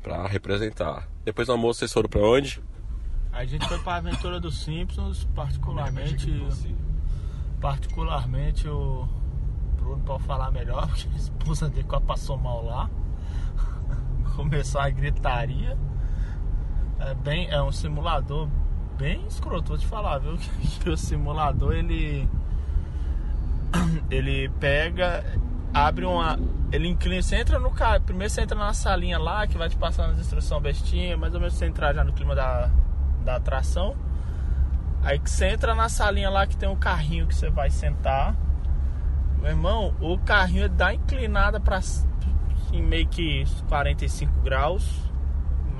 pra 0.00 0.28
representar. 0.28 1.08
Depois 1.24 1.48
do 1.48 1.52
almoço 1.52 1.80
vocês 1.80 1.92
foram 1.92 2.08
pra 2.08 2.20
onde? 2.20 2.62
A 3.32 3.44
gente 3.44 3.66
foi 3.66 3.78
pra 3.80 3.96
Aventura 3.96 4.38
dos 4.38 4.62
Simpsons, 4.62 5.24
particularmente. 5.34 6.30
Particularmente 7.60 8.68
o 8.68 9.08
Bruno 9.76 10.04
pode 10.04 10.22
falar 10.22 10.52
melhor, 10.52 10.86
porque 10.88 11.08
a 11.12 11.16
esposa 11.16 11.68
dele 11.68 11.88
passou 12.06 12.36
mal 12.36 12.64
lá. 12.64 12.88
Começou 14.36 14.80
a 14.80 14.88
gritaria. 14.88 15.76
É, 17.04 17.14
bem, 17.14 17.50
é 17.50 17.60
um 17.60 17.72
simulador 17.72 18.48
bem 18.96 19.26
escroto, 19.26 19.70
vou 19.70 19.78
te 19.78 19.86
falar, 19.86 20.18
viu? 20.18 20.38
Que 20.80 20.88
o 20.88 20.96
simulador 20.96 21.72
ele. 21.74 22.28
Ele 24.10 24.50
pega, 24.60 25.24
abre 25.72 26.04
uma. 26.04 26.38
Ele 26.70 26.88
inclina, 26.88 27.22
você 27.22 27.36
entra 27.36 27.58
no 27.58 27.70
carro. 27.70 28.02
Primeiro 28.02 28.30
você 28.30 28.42
entra 28.42 28.56
na 28.56 28.74
salinha 28.74 29.18
lá 29.18 29.46
que 29.46 29.56
vai 29.56 29.70
te 29.70 29.76
passando 29.76 30.10
as 30.10 30.18
instruções 30.18 30.62
bestinha, 30.62 31.16
mais 31.16 31.32
ou 31.32 31.40
menos 31.40 31.54
você 31.54 31.64
entrar 31.64 31.94
já 31.94 32.04
no 32.04 32.12
clima 32.12 32.34
da, 32.34 32.70
da 33.24 33.36
atração. 33.36 33.96
Aí 35.02 35.18
que 35.18 35.30
você 35.30 35.46
entra 35.46 35.74
na 35.74 35.88
salinha 35.88 36.28
lá 36.28 36.46
que 36.46 36.54
tem 36.54 36.68
um 36.68 36.76
carrinho 36.76 37.26
que 37.26 37.34
você 37.34 37.48
vai 37.48 37.70
sentar. 37.70 38.36
Meu 39.40 39.50
irmão, 39.50 39.94
o 40.00 40.18
carrinho 40.18 40.68
dá 40.68 40.92
inclinada 40.92 41.60
em 42.72 42.82
meio 42.82 43.08
que 43.08 43.44
45 43.68 44.40
graus, 44.42 45.10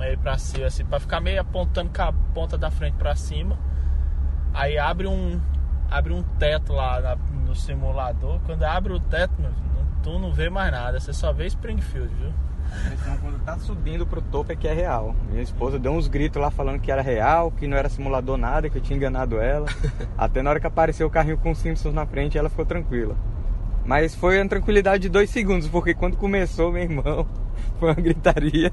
meio 0.03 0.17
pra 0.17 0.37
cima, 0.37 0.67
assim, 0.67 0.85
pra 0.85 0.99
ficar 0.99 1.19
meio 1.21 1.41
apontando 1.41 1.89
com 1.95 2.01
a 2.01 2.11
ponta 2.33 2.57
da 2.57 2.69
frente 2.69 2.95
pra 2.95 3.15
cima. 3.15 3.57
Aí 4.53 4.77
abre 4.77 5.07
um, 5.07 5.39
abre 5.89 6.13
um 6.13 6.21
teto 6.21 6.73
lá 6.73 6.99
na, 6.99 7.15
no 7.15 7.55
simulador. 7.55 8.39
Quando 8.45 8.63
abre 8.63 8.93
o 8.93 8.99
teto, 8.99 9.33
meu, 9.39 9.51
tu 10.03 10.19
não 10.19 10.31
vê 10.31 10.49
mais 10.49 10.71
nada, 10.71 10.99
você 10.99 11.13
só 11.13 11.31
vê 11.31 11.47
Springfield, 11.47 12.13
viu? 12.15 12.33
Então, 12.91 13.17
quando 13.17 13.43
tá 13.43 13.57
subindo 13.57 14.05
pro 14.05 14.21
topo 14.21 14.51
é 14.51 14.55
que 14.55 14.67
é 14.67 14.73
real. 14.73 15.15
Minha 15.29 15.43
esposa 15.43 15.77
deu 15.77 15.91
uns 15.91 16.07
gritos 16.07 16.41
lá 16.41 16.49
falando 16.49 16.79
que 16.79 16.91
era 16.91 17.01
real, 17.01 17.51
que 17.51 17.67
não 17.67 17.77
era 17.77 17.89
simulador 17.89 18.37
nada, 18.37 18.69
que 18.69 18.77
eu 18.77 18.81
tinha 18.81 18.97
enganado 18.97 19.39
ela. 19.39 19.67
Até 20.17 20.41
na 20.41 20.49
hora 20.49 20.59
que 20.59 20.67
apareceu 20.67 21.07
o 21.07 21.09
carrinho 21.09 21.37
com 21.37 21.51
os 21.51 21.57
Simpsons 21.57 21.93
na 21.93 22.05
frente, 22.05 22.37
ela 22.37 22.49
ficou 22.49 22.65
tranquila. 22.65 23.15
Mas 23.85 24.15
foi 24.15 24.39
uma 24.39 24.49
tranquilidade 24.49 25.03
de 25.03 25.09
dois 25.09 25.29
segundos, 25.29 25.67
porque 25.67 25.93
quando 25.93 26.17
começou, 26.17 26.71
meu 26.71 26.83
irmão, 26.83 27.27
foi 27.79 27.89
uma 27.89 28.01
gritaria. 28.01 28.71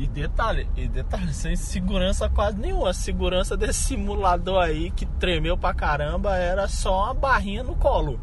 E 0.00 0.06
detalhe, 0.06 0.66
e 0.74 0.88
detalhe, 0.88 1.34
sem 1.34 1.54
segurança 1.54 2.26
quase 2.30 2.56
nenhuma. 2.58 2.88
A 2.88 2.94
segurança 2.94 3.54
desse 3.54 3.80
simulador 3.82 4.62
aí 4.62 4.90
que 4.92 5.04
tremeu 5.04 5.58
pra 5.58 5.74
caramba 5.74 6.36
era 6.36 6.66
só 6.68 7.04
uma 7.04 7.12
barrinha 7.12 7.62
no 7.62 7.76
colo. 7.76 8.18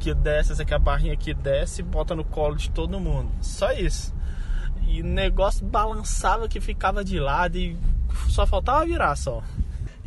Que 0.00 0.14
desce, 0.14 0.52
essa 0.52 0.62
aqui 0.62 0.72
é 0.72 0.76
a 0.76 0.78
barrinha 0.78 1.14
que 1.18 1.34
desce 1.34 1.82
e 1.82 1.84
bota 1.84 2.14
no 2.14 2.24
colo 2.24 2.56
de 2.56 2.70
todo 2.70 2.98
mundo. 2.98 3.30
Só 3.42 3.72
isso. 3.72 4.14
E 4.86 5.02
o 5.02 5.04
negócio 5.04 5.66
balançava 5.66 6.48
que 6.48 6.62
ficava 6.62 7.04
de 7.04 7.20
lado 7.20 7.58
e 7.58 7.76
só 8.30 8.46
faltava 8.46 8.86
virar 8.86 9.14
só. 9.14 9.42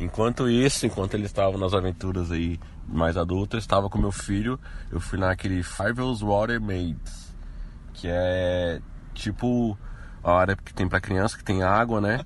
Enquanto 0.00 0.50
isso, 0.50 0.86
enquanto 0.86 1.14
eles 1.14 1.26
estavam 1.26 1.56
nas 1.56 1.72
aventuras 1.72 2.32
aí 2.32 2.58
mais 2.88 3.16
adultas, 3.16 3.62
estava 3.62 3.88
com 3.88 3.96
meu 3.96 4.10
filho, 4.10 4.58
eu 4.90 4.98
fui 4.98 5.20
naquele 5.20 5.62
Five 5.62 6.00
Water 6.20 6.60
Maids, 6.60 7.32
que 7.94 8.08
é 8.08 8.80
tipo 9.14 9.78
a 10.22 10.32
área 10.32 10.56
que 10.56 10.72
tem 10.72 10.88
para 10.88 11.00
criança, 11.00 11.36
que 11.36 11.44
tem 11.44 11.62
água, 11.62 12.00
né? 12.00 12.24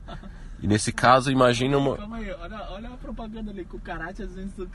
E 0.60 0.66
nesse 0.66 0.90
caso, 0.90 1.30
imagina 1.30 1.76
uma. 1.76 1.96
Calma 1.96 2.16
aí, 2.16 2.32
olha, 2.32 2.70
olha 2.70 2.88
a 2.88 2.96
propaganda 2.96 3.50
ali 3.50 3.64
com 3.64 3.76
o 3.76 3.80
karate 3.80 4.22
às 4.22 4.34
vezes 4.34 4.52
do 4.54 4.68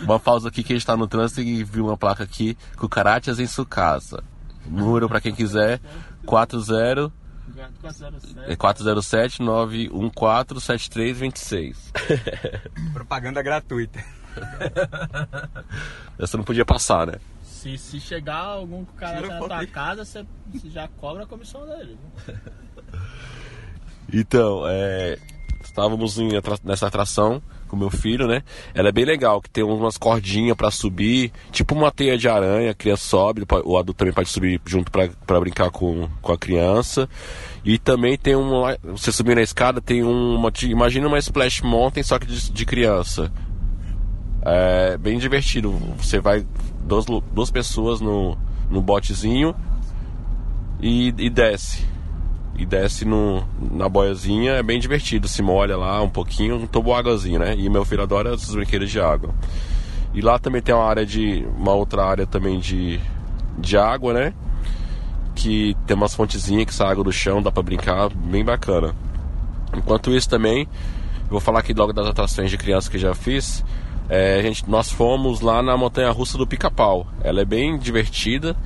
Uma 0.00 0.18
pausa 0.18 0.48
aqui 0.48 0.62
que 0.62 0.72
a 0.72 0.76
gente 0.76 0.86
tá 0.86 0.96
no 0.96 1.06
trânsito 1.06 1.42
e 1.42 1.62
viu 1.62 1.86
uma 1.86 1.96
placa 1.96 2.24
aqui, 2.24 2.56
Cucarachas 2.76 3.38
em 3.38 3.46
sua 3.46 3.66
casa. 3.66 4.24
Número 4.66 5.08
para 5.08 5.20
quem 5.20 5.34
quiser, 5.34 5.80
40 6.24 7.12
é 8.46 8.56
407 8.56 9.42
914 9.42 10.60
7326. 10.60 11.92
Propaganda 12.92 13.42
gratuita. 13.42 14.02
Essa 16.18 16.36
não 16.36 16.44
podia 16.44 16.64
passar, 16.64 17.06
né? 17.06 17.14
Se, 17.60 17.76
se 17.76 18.00
chegar 18.00 18.38
algum 18.38 18.86
cara 18.86 19.26
na 19.26 19.38
tua 19.38 19.66
casa, 19.66 20.02
você, 20.02 20.24
você 20.50 20.70
já 20.70 20.88
cobra 20.88 21.24
a 21.24 21.26
comissão 21.26 21.66
dele. 21.66 21.98
Então, 24.12 24.64
é, 24.66 25.16
estávamos 25.62 26.18
em, 26.18 26.30
nessa 26.64 26.88
atração 26.88 27.40
com 27.68 27.76
meu 27.76 27.90
filho, 27.90 28.26
né? 28.26 28.42
Ela 28.74 28.88
é 28.88 28.92
bem 28.92 29.04
legal, 29.04 29.40
que 29.40 29.48
tem 29.48 29.62
umas 29.62 29.96
cordinhas 29.96 30.56
para 30.56 30.72
subir, 30.72 31.32
tipo 31.52 31.72
uma 31.72 31.92
teia 31.92 32.18
de 32.18 32.28
aranha, 32.28 32.72
a 32.72 32.74
criança 32.74 33.04
sobe, 33.04 33.42
o 33.64 33.78
adulto 33.78 33.94
também 33.94 34.12
pode 34.12 34.28
subir 34.28 34.60
junto 34.66 34.90
para 34.90 35.40
brincar 35.40 35.70
com, 35.70 36.08
com 36.20 36.32
a 36.32 36.38
criança. 36.38 37.08
E 37.64 37.78
também 37.78 38.18
tem 38.18 38.34
um. 38.34 38.62
Você 38.82 39.12
subir 39.12 39.36
na 39.36 39.42
escada, 39.42 39.80
tem 39.80 40.02
uma. 40.02 40.50
Imagina 40.64 41.06
uma 41.06 41.18
Splash 41.18 41.60
Mountain, 41.60 42.02
só 42.02 42.18
que 42.18 42.26
de, 42.26 42.50
de 42.50 42.66
criança. 42.66 43.30
É 44.42 44.96
bem 44.96 45.18
divertido. 45.18 45.70
Você 45.98 46.20
vai 46.20 46.46
duas, 46.84 47.04
duas 47.32 47.50
pessoas 47.50 48.00
no, 48.00 48.36
no 48.70 48.80
botezinho 48.80 49.54
e, 50.80 51.08
e 51.18 51.30
desce 51.30 51.90
e 52.60 52.66
desce 52.66 53.06
no, 53.06 53.42
na 53.58 53.88
boiazinha, 53.88 54.52
é 54.52 54.62
bem 54.62 54.78
divertido, 54.78 55.26
se 55.26 55.40
molha 55.40 55.78
lá 55.78 56.02
um 56.02 56.10
pouquinho, 56.10 56.56
um 56.56 56.66
toboáguazinho, 56.66 57.40
né? 57.40 57.54
E 57.56 57.70
meu 57.70 57.86
filho 57.86 58.02
adora 58.02 58.34
esses 58.34 58.54
brinquedos 58.54 58.90
de 58.90 59.00
água. 59.00 59.34
E 60.12 60.20
lá 60.20 60.38
também 60.38 60.60
tem 60.60 60.74
uma 60.74 60.84
área 60.84 61.06
de. 61.06 61.46
uma 61.56 61.72
outra 61.72 62.04
área 62.04 62.26
também 62.26 62.58
de, 62.58 63.00
de 63.56 63.78
água, 63.78 64.12
né? 64.12 64.34
Que 65.34 65.74
tem 65.86 65.96
umas 65.96 66.14
fontezinhas 66.14 66.66
que 66.66 66.74
sai 66.74 66.90
água 66.90 67.02
do 67.02 67.12
chão, 67.12 67.40
dá 67.40 67.50
pra 67.50 67.62
brincar, 67.62 68.10
bem 68.10 68.44
bacana. 68.44 68.94
Enquanto 69.74 70.10
isso 70.10 70.28
também, 70.28 70.68
vou 71.30 71.40
falar 71.40 71.60
aqui 71.60 71.72
logo 71.72 71.94
das 71.94 72.06
atrações 72.06 72.50
de 72.50 72.58
criança 72.58 72.90
que 72.90 72.98
já 72.98 73.14
fiz. 73.14 73.64
É, 74.12 74.42
gente, 74.42 74.68
nós 74.68 74.90
fomos 74.90 75.40
lá 75.40 75.62
na 75.62 75.76
montanha 75.76 76.10
russa 76.10 76.36
do 76.36 76.44
Pica-Pau. 76.44 77.06
Ela 77.22 77.42
é 77.42 77.44
bem 77.44 77.78
divertida. 77.78 78.56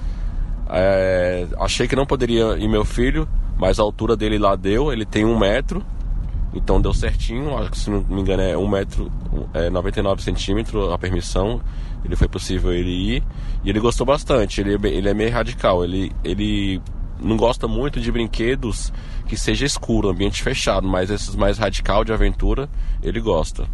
É, 0.71 1.47
achei 1.61 1.87
que 1.87 1.95
não 1.95 2.07
poderia 2.07 2.57
ir 2.57 2.67
meu 2.67 2.83
filho, 2.83 3.29
mas 3.59 3.79
a 3.79 3.83
altura 3.83 4.17
dele 4.17 4.39
lá 4.39 4.57
deu, 4.57 4.91
ele 4.91 5.05
tem 5.05 5.27
um 5.27 5.39
metro, 5.39 5.85
então 6.55 6.81
deu 6.81 6.95
certinho, 6.95 7.51
se 7.75 7.91
não 7.91 8.01
me 8.09 8.23
engano 8.23 8.43
é 8.43 8.57
um 8.57 8.67
metro, 8.67 9.13
é 9.53 9.69
99 9.69 10.23
centímetros 10.23 10.91
a 10.91 10.97
permissão, 10.97 11.61
ele 12.03 12.17
foi 12.17 12.27
possível 12.27 12.73
ele 12.73 13.17
ir, 13.17 13.23
e 13.63 13.69
ele 13.69 13.79
gostou 13.79 14.07
bastante, 14.07 14.63
ele, 14.63 14.75
é 14.75 14.89
ele 14.91 15.09
é 15.11 15.15
meio 15.15 15.31
radical, 15.31 15.85
ele, 15.85 16.11
ele 16.25 16.81
não 17.21 17.37
gosta 17.37 17.69
muito 17.69 18.01
de 18.01 18.11
brinquedos 18.11 18.91
que 19.27 19.37
seja 19.37 19.67
escuro, 19.67 20.09
ambiente 20.09 20.43
fechado, 20.43 20.89
mas 20.89 21.11
esses 21.11 21.37
mais 21.37 21.59
radical 21.59 22.05
de 22.05 22.13
aventura, 22.13 22.69
ele 23.03 23.21
gosta. 23.21 23.69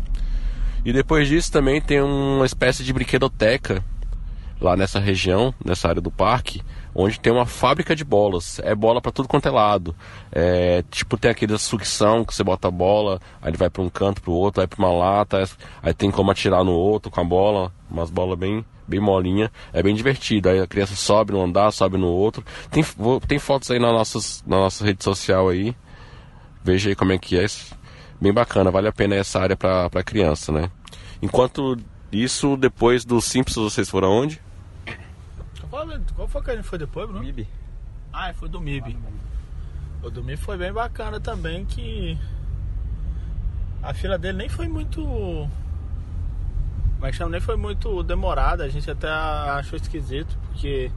E 0.85 0.93
depois 0.93 1.29
disso 1.29 1.53
também 1.53 1.81
tem 1.81 2.01
uma 2.01 2.47
espécie 2.47 2.83
de 2.83 2.93
brinquedoteca 2.93 3.85
lá 4.61 4.77
nessa 4.77 5.01
região, 5.01 5.55
nessa 5.65 5.89
área 5.89 6.03
do 6.03 6.11
parque, 6.11 6.63
onde 6.95 7.19
tem 7.19 7.33
uma 7.33 7.47
fábrica 7.47 7.97
de 7.97 8.05
bolas. 8.05 8.61
É 8.63 8.75
bola 8.75 9.01
para 9.01 9.13
tudo 9.13 9.29
quanto 9.29 9.49
é 9.49 9.51
lado. 9.51 9.95
É, 10.31 10.85
tipo, 10.91 11.17
tem 11.17 11.31
aquele 11.31 11.57
sucção 11.59 12.25
que 12.25 12.35
você 12.35 12.45
bota 12.45 12.69
a 12.69 12.71
bola, 12.71 13.21
aí 13.41 13.51
ele 13.51 13.57
vai 13.57 13.71
para 13.71 13.83
um 13.83 13.89
canto, 13.89 14.21
para 14.21 14.31
o 14.31 14.35
outro, 14.35 14.61
vai 14.61 14.67
para 14.67 14.79
uma 14.79 14.93
lata, 14.93 15.43
aí 15.83 15.95
tem 15.95 16.11
como 16.11 16.31
atirar 16.31 16.63
no 16.63 16.73
outro 16.73 17.11
com 17.11 17.21
a 17.21 17.25
bola, 17.25 17.73
umas 17.91 18.11
bolas 18.11 18.39
bem 18.39 18.65
bem 18.87 18.99
molinha, 18.99 19.53
é 19.73 19.83
bem 19.83 19.95
divertido. 19.95 20.49
Aí 20.49 20.59
a 20.61 20.67
criança 20.67 20.97
sobe 20.97 21.33
no 21.33 21.41
andar, 21.41 21.71
sobe 21.71 21.97
no 21.97 22.09
outro. 22.09 22.45
Tem, 22.73 22.85
tem 23.27 23.39
fotos 23.39 23.71
aí 23.71 23.79
na, 23.79 23.93
nossas, 23.93 24.43
na 24.45 24.57
nossa 24.57 24.85
rede 24.85 25.05
social 25.05 25.49
aí. 25.49 25.77
Veja 26.63 26.91
aí 26.91 26.97
como 26.97 27.13
é 27.13 27.19
que 27.19 27.39
é. 27.39 27.47
Bem 28.21 28.33
bacana, 28.33 28.71
vale 28.71 28.87
a 28.87 28.93
pena 28.93 29.15
essa 29.15 29.41
área 29.41 29.57
para 29.57 30.05
criança, 30.05 30.53
né? 30.53 30.71
Enquanto 31.23 31.77
isso, 32.13 32.57
depois 32.57 33.05
do 33.05 33.21
Simpsons, 33.21 33.73
vocês 33.73 33.89
foram 33.89 34.09
aonde? 34.09 34.41
Qual, 35.71 35.87
qual 36.15 36.29
foi 36.29 36.43
que 36.43 36.51
a 36.51 36.57
gente 36.57 36.67
foi 36.67 36.79
depois, 36.79 37.09
Bruno? 37.09 37.25
MIB. 37.25 37.49
Ah, 38.13 38.33
foi 38.35 38.49
do 38.49 38.61
MIB. 38.61 38.97
O 40.03 40.11
do 40.11 40.23
MIB 40.23 40.37
foi 40.37 40.59
bem 40.59 40.73
bacana 40.73 41.21
também, 41.21 41.65
que 41.65 42.19
a 43.83 43.95
fila 43.95 44.19
dele 44.19 44.39
nem 44.39 44.49
foi 44.49 44.69
muito. 44.69 45.03
Como 45.03 47.07
é 47.07 47.11
que 47.11 47.17
chama? 47.17 47.31
Nem 47.31 47.41
foi 47.41 47.57
muito 47.57 48.03
demorada. 48.03 48.65
A 48.65 48.69
gente 48.69 48.91
até 48.91 49.09
achou 49.09 49.79
esquisito, 49.79 50.37
porque 50.49 50.91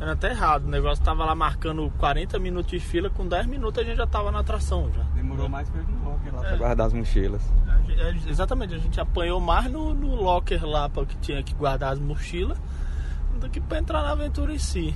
era 0.00 0.12
até 0.12 0.30
errado. 0.30 0.64
O 0.64 0.70
negócio 0.70 1.04
tava 1.04 1.24
lá 1.24 1.34
marcando 1.34 1.92
40 1.98 2.38
minutos 2.38 2.70
de 2.70 2.80
fila, 2.80 3.10
com 3.10 3.28
10 3.28 3.46
minutos 3.46 3.82
a 3.82 3.86
gente 3.86 3.98
já 3.98 4.06
tava 4.06 4.32
na 4.32 4.40
atração 4.40 4.90
já. 4.92 5.02
Demorou 5.14 5.48
mais 5.48 5.68
pra 5.68 5.82
ir 5.82 5.86
no 5.86 6.10
locker 6.10 6.34
lá 6.34 6.40
é. 6.40 6.48
pra 6.48 6.56
guardar 6.56 6.86
as 6.86 6.92
mochilas. 6.92 7.52
É, 7.98 8.30
exatamente, 8.30 8.74
a 8.74 8.78
gente 8.78 8.98
apanhou 8.98 9.38
mais 9.38 9.70
no, 9.70 9.92
no 9.92 10.14
locker 10.14 10.64
lá 10.64 10.88
pra 10.88 11.04
que 11.04 11.16
tinha 11.18 11.42
que 11.42 11.54
guardar 11.54 11.92
as 11.92 11.98
mochilas 11.98 12.58
do 13.38 13.50
que 13.50 13.60
para 13.60 13.78
entrar 13.78 14.02
na 14.02 14.12
aventura 14.12 14.54
em 14.54 14.58
si. 14.58 14.94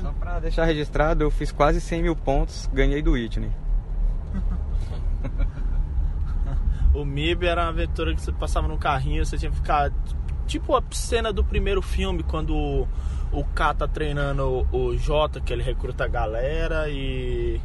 Só 0.00 0.12
para 0.12 0.40
deixar 0.40 0.64
registrado, 0.64 1.24
eu 1.24 1.30
fiz 1.30 1.50
quase 1.50 1.80
100 1.80 2.02
mil 2.02 2.16
pontos, 2.16 2.68
ganhei 2.72 3.02
do 3.02 3.12
Whitney. 3.12 3.50
o 6.94 7.04
MIB 7.04 7.46
era 7.46 7.62
uma 7.62 7.70
aventura 7.70 8.14
que 8.14 8.20
você 8.20 8.32
passava 8.32 8.68
no 8.68 8.78
carrinho, 8.78 9.24
você 9.24 9.36
tinha 9.36 9.50
que 9.50 9.56
ficar. 9.56 9.90
Tipo 10.46 10.76
a 10.76 10.82
cena 10.90 11.32
do 11.32 11.44
primeiro 11.44 11.82
filme, 11.82 12.22
quando 12.22 12.86
o, 13.32 13.44
K 13.44 13.74
tá 13.74 13.88
treinando 13.88 14.66
o, 14.72 14.76
o 14.76 14.98
J, 14.98 15.40
que 15.40 15.52
ele 15.52 15.62
recruta 15.62 16.04
a 16.04 16.08
galera 16.08 16.88
e. 16.88 17.60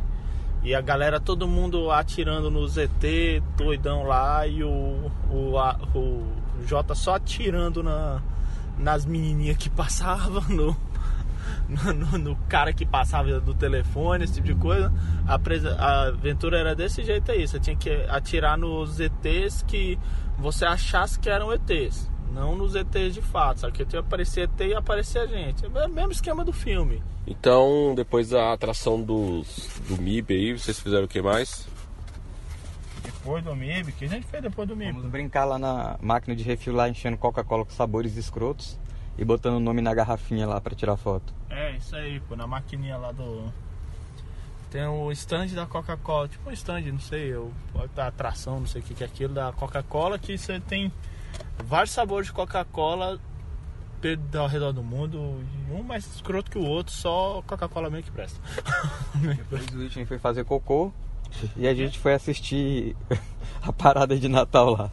E 0.63 0.73
a 0.73 0.79
galera, 0.79 1.19
todo 1.19 1.45
mundo 1.45 1.91
atirando 1.91 2.49
no 2.49 2.65
ZT, 2.65 3.43
doidão 3.57 4.03
lá, 4.03 4.47
e 4.47 4.63
o, 4.63 5.11
o, 5.29 5.57
a, 5.57 5.77
o 5.93 6.25
J 6.65 6.95
só 6.95 7.15
atirando 7.15 7.83
na, 7.83 8.21
nas 8.77 9.05
menininhas 9.05 9.57
que 9.57 9.67
passavam, 9.69 10.41
no, 10.47 10.77
no, 11.67 12.17
no, 12.17 12.35
cara 12.47 12.71
que 12.71 12.85
passava 12.85 13.41
do 13.41 13.53
telefone, 13.53 14.23
esse 14.23 14.35
tipo 14.35 14.47
de 14.47 14.55
coisa. 14.55 14.89
A, 15.27 15.35
a 15.83 16.07
aventura 16.07 16.57
era 16.57 16.73
desse 16.73 17.03
jeito 17.03 17.29
aí. 17.29 17.45
Você 17.45 17.59
tinha 17.59 17.75
que 17.75 17.89
atirar 18.07 18.57
nos 18.57 19.01
ETs 19.01 19.63
que 19.63 19.99
você 20.37 20.65
achasse 20.65 21.19
que 21.19 21.29
eram 21.29 21.51
ETs. 21.51 22.09
Não 22.33 22.55
nos 22.55 22.75
ETs 22.75 23.13
de 23.13 23.21
fato, 23.21 23.61
só 23.61 23.71
que 23.71 23.85
ia 23.93 23.99
aparecer 23.99 24.49
ET 24.49 24.59
e 24.61 24.73
aparecer 24.73 25.19
a 25.19 25.27
gente. 25.27 25.65
É 25.65 25.67
o 25.67 25.89
mesmo 25.89 26.11
esquema 26.11 26.43
do 26.43 26.51
filme. 26.51 27.01
Então, 27.27 27.93
depois 27.95 28.29
da 28.29 28.51
atração 28.51 29.01
dos, 29.01 29.79
do 29.87 30.01
MIB 30.01 30.33
aí, 30.33 30.59
vocês 30.59 30.79
fizeram 30.79 31.05
o 31.05 31.07
que 31.07 31.21
mais? 31.21 31.67
depois 33.23 33.43
do 33.43 33.55
MIB. 33.55 33.91
O 33.91 33.93
que 33.93 34.05
a 34.05 34.07
gente 34.07 34.27
fez 34.27 34.43
depois 34.43 34.67
do 34.67 34.75
MIB? 34.75 34.93
Vamos 34.93 35.09
brincar 35.09 35.45
lá 35.45 35.57
na 35.57 35.97
máquina 36.01 36.35
de 36.35 36.43
refil 36.43 36.73
lá, 36.73 36.89
enchendo 36.89 37.17
Coca-Cola 37.17 37.65
com 37.65 37.71
sabores 37.71 38.17
escrotos 38.17 38.77
e 39.17 39.23
botando 39.23 39.55
o 39.55 39.59
nome 39.59 39.81
na 39.81 39.93
garrafinha 39.93 40.45
lá 40.45 40.59
pra 40.59 40.75
tirar 40.75 40.97
foto. 40.97 41.33
É, 41.49 41.71
isso 41.77 41.95
aí, 41.95 42.19
pô, 42.21 42.35
na 42.35 42.45
maquininha 42.45 42.97
lá 42.97 43.11
do. 43.11 43.51
Tem 44.69 44.85
o 44.87 45.11
stand 45.11 45.47
da 45.47 45.67
Coca-Cola, 45.67 46.27
tipo 46.27 46.49
um 46.49 46.53
stand, 46.53 46.81
não 46.91 46.99
sei, 46.99 47.35
o, 47.35 47.51
a 47.95 48.07
atração, 48.07 48.59
não 48.59 48.65
sei 48.65 48.81
o 48.81 48.83
que, 48.83 48.95
que 48.95 49.03
é 49.03 49.05
aquilo, 49.05 49.33
da 49.33 49.51
Coca-Cola, 49.51 50.17
que 50.17 50.35
você 50.35 50.59
tem 50.59 50.91
vários 51.65 51.91
sabores 51.91 52.27
de 52.27 52.33
Coca-Cola 52.33 53.19
ao 54.37 54.47
redor 54.47 54.73
do 54.73 54.83
mundo, 54.83 55.41
um 55.71 55.81
mais 55.81 56.05
escroto 56.05 56.51
que 56.51 56.57
o 56.57 56.65
outro, 56.65 56.93
só 56.93 57.41
Coca-Cola 57.47 57.89
meio 57.89 58.03
que 58.03 58.11
presta. 58.11 58.39
Depois 59.15 59.65
o 59.67 59.77
Whitney 59.77 60.05
foi 60.05 60.19
fazer 60.19 60.43
cocô 60.43 60.91
e 61.55 61.65
a 61.67 61.73
gente 61.73 61.97
foi 61.99 62.13
assistir 62.13 62.95
a 63.63 63.71
parada 63.71 64.17
de 64.17 64.27
Natal 64.27 64.71
lá. 64.71 64.91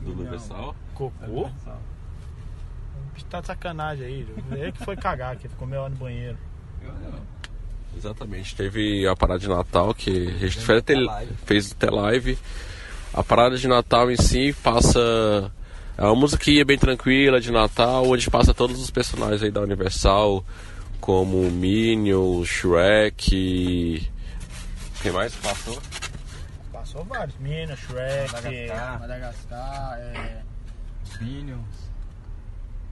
Do 0.00 0.12
Universal. 0.12 0.74
Cocô? 0.94 1.42
O 1.42 1.50
bicho 3.12 3.26
tá 3.26 3.40
de 3.40 3.46
sacanagem 3.46 4.06
aí, 4.06 4.26
ele 4.52 4.72
que 4.72 4.82
foi 4.84 4.96
cagar, 4.96 5.36
que 5.36 5.46
ficou 5.48 5.68
meio 5.68 5.82
hora 5.82 5.90
no 5.90 5.96
banheiro. 5.96 6.38
Exatamente. 7.96 8.54
Teve 8.54 9.06
a 9.06 9.16
parada 9.16 9.40
de 9.40 9.48
Natal 9.48 9.94
que 9.94 10.28
a 10.28 10.46
gente 10.46 10.60
fez 10.60 10.78
até, 10.78 10.94
até 11.74 11.90
live. 11.90 12.38
A 13.16 13.22
parada 13.24 13.56
de 13.56 13.66
Natal 13.66 14.10
em 14.10 14.16
si 14.16 14.52
passa. 14.62 15.50
É 15.98 16.04
uma 16.04 16.14
musiquinha 16.14 16.62
bem 16.64 16.76
tranquila 16.76 17.40
de 17.40 17.50
Natal, 17.50 18.06
onde 18.06 18.28
passa 18.30 18.52
todos 18.52 18.78
os 18.78 18.90
personagens 18.90 19.42
aí 19.42 19.50
da 19.50 19.62
Universal, 19.62 20.44
como 21.00 21.40
o 21.40 21.50
Minion, 21.50 22.20
o 22.40 22.44
Shrek. 22.44 24.06
Quem 25.00 25.12
mais 25.12 25.34
passou? 25.36 25.78
Passou 26.70 27.02
vários, 27.04 27.34
Minas, 27.38 27.78
Shrek, 27.78 28.30
Madagascar. 28.32 29.00
Madagascar, 29.00 29.98
é... 29.98 30.42
Minions. 31.22 31.90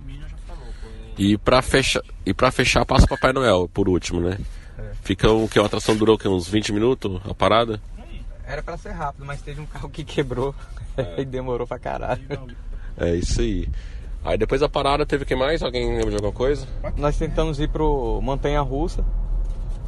Minas 0.07 0.31
já 0.31 0.37
falou, 0.47 0.65
pô. 0.81 0.89
é- 0.89 1.23
E 1.23 1.37
pra 1.37 1.61
fechar, 1.61 2.03
e 2.25 2.33
pra 2.33 2.51
fechar 2.51 2.87
passa 2.87 3.05
o 3.05 3.09
Papai 3.09 3.35
Noel, 3.35 3.69
por 3.73 3.87
último, 3.91 4.21
né? 4.23 4.39
É. 4.79 4.93
Fica 5.03 5.31
o 5.31 5.47
que? 5.47 5.59
A 5.59 5.67
atração 5.67 5.95
durou 5.95 6.17
o 6.17 6.19
quê? 6.19 6.27
uns 6.27 6.49
20 6.49 6.73
minutos 6.73 7.21
a 7.29 7.35
parada? 7.35 7.79
Era 8.47 8.63
pra 8.63 8.77
ser 8.77 8.91
rápido, 8.91 9.25
mas 9.25 9.41
teve 9.41 9.61
um 9.61 9.67
carro 9.67 9.89
que 9.89 10.05
quebrou 10.05 10.55
e 11.17 11.25
demorou 11.25 11.67
pra 11.67 11.79
caralho. 11.79 12.23
É 12.97 13.15
isso 13.15 13.41
aí. 13.41 13.69
Aí 14.25 14.39
depois 14.39 14.61
da 14.61 14.69
parada 14.69 15.05
teve 15.05 15.25
o 15.25 15.27
que 15.27 15.35
mais? 15.37 15.63
Alguém 15.63 15.89
lembra 15.97 16.11
de 16.11 16.17
alguma 16.17 16.33
coisa? 16.33 16.67
Nós 16.97 17.17
tentamos 17.19 17.59
ir 17.61 17.69
pro 17.69 18.21
Montanha 18.23 18.61
Russa, 18.63 19.05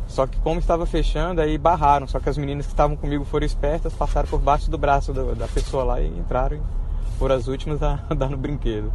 só 0.08 0.26
que 0.26 0.38
como 0.40 0.60
estava 0.60 0.84
fechando, 0.86 1.40
aí 1.40 1.56
barraram. 1.56 2.06
Só 2.06 2.18
que 2.20 2.28
as 2.28 2.36
meninas 2.36 2.66
que 2.66 2.72
estavam 2.72 2.96
comigo 2.96 3.24
foram 3.24 3.46
espertas, 3.46 3.92
passaram 3.94 4.28
por 4.28 4.40
baixo 4.40 4.70
do 4.70 4.76
braço 4.78 5.12
do- 5.12 5.34
da 5.34 5.48
pessoa 5.48 5.84
lá 5.84 6.00
e 6.00 6.06
entraram 6.08 6.56
e 6.58 7.18
foram 7.18 7.34
as 7.34 7.46
últimas 7.48 7.82
a 7.82 7.96
dar 8.14 8.28
no 8.28 8.36
brinquedo. 8.36 8.92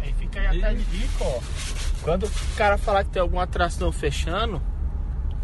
Aí 0.00 0.12
fica 0.14 0.40
aí 0.40 0.62
até 0.62 0.74
de 0.74 0.84
dica, 0.84 1.24
ó. 1.24 1.40
Quando 2.02 2.24
o 2.26 2.30
cara 2.56 2.78
falar 2.78 3.04
que 3.04 3.10
tem 3.10 3.22
alguma 3.22 3.42
atração 3.44 3.92
fechando, 3.92 4.60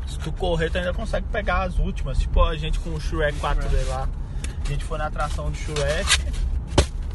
se 0.08 0.18
tu 0.18 0.32
correr, 0.32 0.70
tu 0.70 0.78
ainda 0.78 0.94
consegue 0.94 1.26
pegar 1.28 1.62
as 1.62 1.78
últimas. 1.78 2.18
Tipo 2.18 2.42
a 2.42 2.56
gente 2.56 2.80
com 2.80 2.90
o 2.90 3.00
Shrek 3.00 3.38
4D 3.38 3.86
lá. 3.88 4.08
A 4.64 4.68
gente 4.68 4.84
foi 4.84 4.98
na 4.98 5.06
atração 5.06 5.50
do 5.50 5.56
Shrek. 5.56 6.26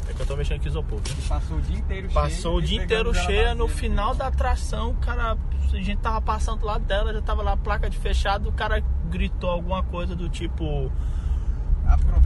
É 0.08 0.12
que 0.12 0.20
eu 0.20 0.26
tô 0.26 0.36
mexendo 0.36 0.58
aqui 0.58 0.68
isopor. 0.68 1.00
viu? 1.02 1.28
Passou 1.28 1.56
o 1.56 1.60
dia 1.60 1.78
inteiro 1.78 2.08
Passou 2.10 2.56
o 2.56 2.62
dia 2.62 2.82
inteiro 2.82 3.14
cheia, 3.14 3.54
no 3.54 3.68
final 3.68 4.14
da 4.14 4.28
atração, 4.28 4.90
o 4.90 4.94
cara. 4.94 5.36
A 5.72 5.76
gente 5.76 5.96
tava 5.96 6.20
passando 6.20 6.60
do 6.60 6.66
lado 6.66 6.84
dela, 6.84 7.12
já 7.12 7.20
tava 7.20 7.42
lá 7.42 7.52
a 7.52 7.56
placa 7.56 7.90
de 7.90 7.98
fechado, 7.98 8.48
o 8.48 8.52
cara 8.52 8.80
gritou 9.10 9.50
alguma 9.50 9.82
coisa 9.82 10.14
do 10.14 10.28
tipo. 10.28 10.92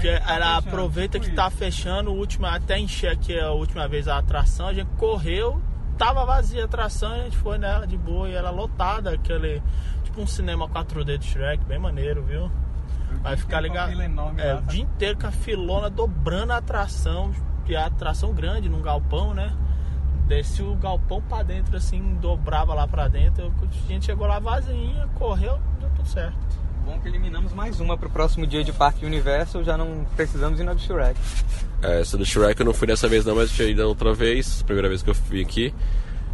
Que 0.01 0.09
ela 0.09 0.59
aproveita 0.59 1.19
que 1.19 1.31
tá 1.33 1.51
fechando, 1.51 2.11
o 2.11 2.15
último, 2.15 2.47
até 2.47 2.79
encher 2.79 3.11
aqui 3.11 3.39
a 3.39 3.51
última 3.51 3.89
vez 3.89 4.07
a 4.07 4.19
atração, 4.19 4.69
a 4.69 4.75
gente 4.75 4.89
correu, 4.97 5.61
tava 5.97 6.25
vazia 6.25 6.63
a 6.63 6.65
atração, 6.67 7.11
a 7.11 7.25
gente 7.25 7.37
foi 7.39 7.59
nela 7.59 7.87
de 7.87 7.97
boa 7.97 8.29
e 8.29 8.35
era 8.35 8.51
lotada, 8.51 9.11
aquele. 9.11 9.63
Tipo 10.09 10.23
um 10.23 10.27
cinema 10.27 10.67
4D 10.67 11.19
do 11.19 11.25
Shrek, 11.25 11.63
bem 11.67 11.79
maneiro, 11.79 12.23
viu? 12.23 12.51
Vai 13.23 13.37
ficar 13.37 13.61
ligado. 13.61 13.93
É, 14.39 14.55
o 14.55 14.63
dia 14.63 14.83
inteiro 14.83 15.19
com 15.19 15.27
a 15.27 15.31
filona 15.31 15.91
dobrando 15.91 16.55
a 16.55 16.57
atração, 16.57 17.31
e 17.67 17.77
a 17.77 17.85
atração 17.85 18.33
grande 18.33 18.71
num 18.71 18.81
galpão, 18.81 19.35
né? 19.35 19.53
Desce 20.27 20.63
o 20.63 20.75
galpão 20.77 21.21
pra 21.21 21.43
dentro, 21.43 21.77
assim, 21.77 22.17
dobrava 22.23 22.73
lá 22.73 22.89
pra 22.89 23.07
dentro. 23.07 23.53
A 23.63 23.93
gente 23.93 24.07
chegou 24.07 24.27
lá 24.27 24.39
vazinha, 24.39 25.07
correu, 25.15 25.59
deu 25.79 25.91
tudo 25.95 26.09
certo. 26.09 26.39
Bom 26.87 26.99
que 27.01 27.09
eliminamos 27.09 27.53
mais 27.53 27.79
uma 27.79 27.99
pro 27.99 28.09
próximo 28.09 28.47
dia 28.47 28.65
de 28.65 28.73
Parque 28.73 29.05
Universo, 29.05 29.63
já 29.63 29.77
não 29.77 30.07
precisamos 30.17 30.59
ir 30.59 30.65
na 30.65 30.73
do 30.73 30.81
Shrek. 30.81 31.21
É, 31.83 32.01
essa 32.01 32.17
do 32.17 32.25
Shrek 32.25 32.59
eu 32.59 32.65
não 32.65 32.73
fui 32.73 32.87
dessa 32.87 33.07
vez 33.07 33.27
não, 33.27 33.37
mas 33.37 33.51
eu 33.51 33.57
tinha 33.57 33.69
ido 33.69 33.87
outra 33.87 34.15
vez, 34.15 34.63
primeira 34.63 34.89
vez 34.89 35.03
que 35.03 35.11
eu 35.11 35.15
vim 35.15 35.43
aqui. 35.43 35.75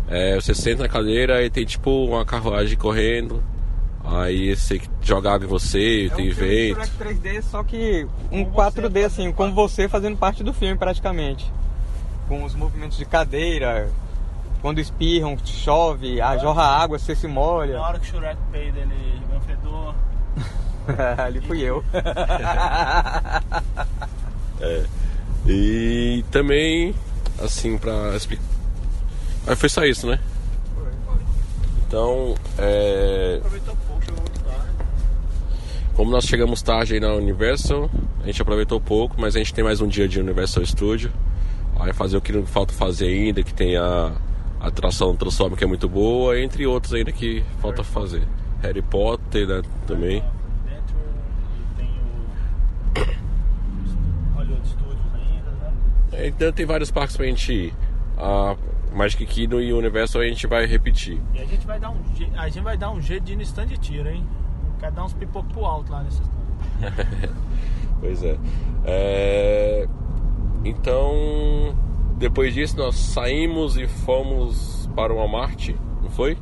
É, 0.07 0.37
você 0.37 0.55
senta 0.55 0.85
na 0.85 0.89
cadeira 0.89 1.43
e 1.43 1.51
tem 1.51 1.65
tipo 1.65 2.05
uma 2.05 2.25
carruagem 2.25 2.79
correndo. 2.79 3.43
Aí 4.05 4.55
você 4.55 4.81
joga 5.03 5.33
água 5.33 5.47
em 5.47 5.49
você, 5.49 6.11
tem 6.15 6.27
é 6.27 6.29
um 6.29 6.33
de 6.33 6.35
vento. 6.35 6.85
Shrek 6.85 7.21
3D, 7.21 7.43
só 7.43 7.65
que 7.65 8.07
um 8.31 8.45
Com 8.45 8.61
você 8.61 8.83
4D, 8.83 9.05
assim, 9.05 9.33
com 9.33 9.55
você 9.55 9.89
fazendo 9.89 10.17
parte 10.17 10.45
do 10.45 10.53
filme 10.53 10.77
praticamente. 10.77 11.51
Com 12.29 12.45
os 12.45 12.55
movimentos 12.55 12.99
de 12.99 13.05
cadeira, 13.05 13.89
quando 14.61 14.79
espirram, 14.79 15.37
chove, 15.45 16.21
a 16.21 16.37
jorra 16.37 16.63
água, 16.63 16.99
você 16.99 17.15
se 17.15 17.27
molha. 17.27 17.79
Na 17.79 17.89
hora 17.89 17.99
que 17.99 18.07
o 18.07 18.11
Shrek 18.11 18.39
peida, 18.53 18.81
ele 18.81 19.23
um 19.35 19.41
fedor. 19.41 19.95
Ali 21.19 21.41
fui 21.41 21.61
eu. 21.63 21.85
E 25.47 26.25
também, 26.31 26.95
assim, 27.39 27.77
pra 27.77 28.17
explicar. 28.17 28.43
Aí 29.47 29.55
foi 29.57 29.69
só 29.69 29.85
isso, 29.85 30.07
né? 30.07 30.19
Então, 31.87 32.35
é, 32.59 33.37
Aproveitou 33.37 33.77
pouco, 33.87 34.05
chegou 34.05 34.21
muito 34.21 34.41
tarde. 34.41 34.71
Como 35.95 36.11
nós 36.11 36.25
chegamos 36.25 36.61
tarde 36.61 36.95
aí 36.95 37.01
na 37.01 37.15
Universal, 37.15 37.89
a 38.23 38.27
gente 38.27 38.43
aproveitou 38.43 38.81
pouco, 38.81 39.15
mas 39.19 39.37
a 39.37 39.39
gente 39.39 39.55
tem 39.55 39.63
mais 39.63 39.81
um 39.81 39.87
dia 39.87 40.09
de 40.09 40.21
Universal 40.21 40.67
Studio. 40.67 41.13
Aí 41.79 41.93
fazer 41.93 42.17
o 42.17 42.21
que 42.21 42.33
não 42.33 42.45
falta 42.45 42.73
fazer 42.73 43.07
ainda, 43.07 43.43
que 43.43 43.53
tem 43.53 43.77
a, 43.77 44.13
atração 44.61 45.15
Transforma 45.15 45.57
que 45.57 45.65
é 45.65 45.67
muito 45.67 45.89
boa, 45.89 46.41
entre 46.41 46.67
outros 46.67 46.95
ainda 46.95 47.13
que 47.13 47.45
falta 47.61 47.85
fazer. 47.85 48.23
Harry 48.63 48.83
Potter 48.83 49.47
né, 49.47 49.63
também. 49.87 50.23
Né? 56.11 56.29
Então 56.29 56.53
tem 56.53 56.65
vários 56.65 56.91
parques 56.93 57.17
pra 57.17 57.27
gente 57.27 57.53
ir. 57.53 57.75
A 58.17 58.57
Magic 58.93 59.27
Kingdom 59.27 59.61
e 59.61 59.73
o 59.73 59.79
Universal 59.79 60.23
a 60.23 60.27
gente 60.27 60.47
vai 60.47 60.65
repetir. 60.65 61.21
E 61.35 61.41
a 61.41 61.45
gente 61.45 61.67
vai 61.67 61.79
dar 61.81 61.91
um 61.91 61.99
a 62.37 62.49
gente 62.49 62.63
vai 62.63 62.77
dar 62.77 62.91
um 62.93 63.01
jeito 63.01 63.25
de 63.25 63.33
ir 63.33 63.37
no 63.37 63.43
stand 63.43 63.67
de 63.67 63.79
tiro, 63.79 64.09
hein? 64.09 64.25
Quer 64.85 64.93
dar 64.93 65.05
uns 65.05 65.15
pipocos 65.15 65.51
pro 65.51 65.65
alto 65.65 65.91
lá 65.91 66.03
nesse 66.03 66.21
stand. 66.21 67.33
Pois 68.01 68.23
é. 68.23 68.37
É, 68.85 69.89
Então, 70.63 71.75
depois 72.19 72.53
disso 72.53 72.77
nós 72.77 72.95
saímos 72.97 73.79
e 73.79 73.87
fomos 73.87 74.87
para 74.95 75.11
o 75.11 75.17
Walmart, 75.17 75.71
não 76.03 76.11
foi? 76.11 76.37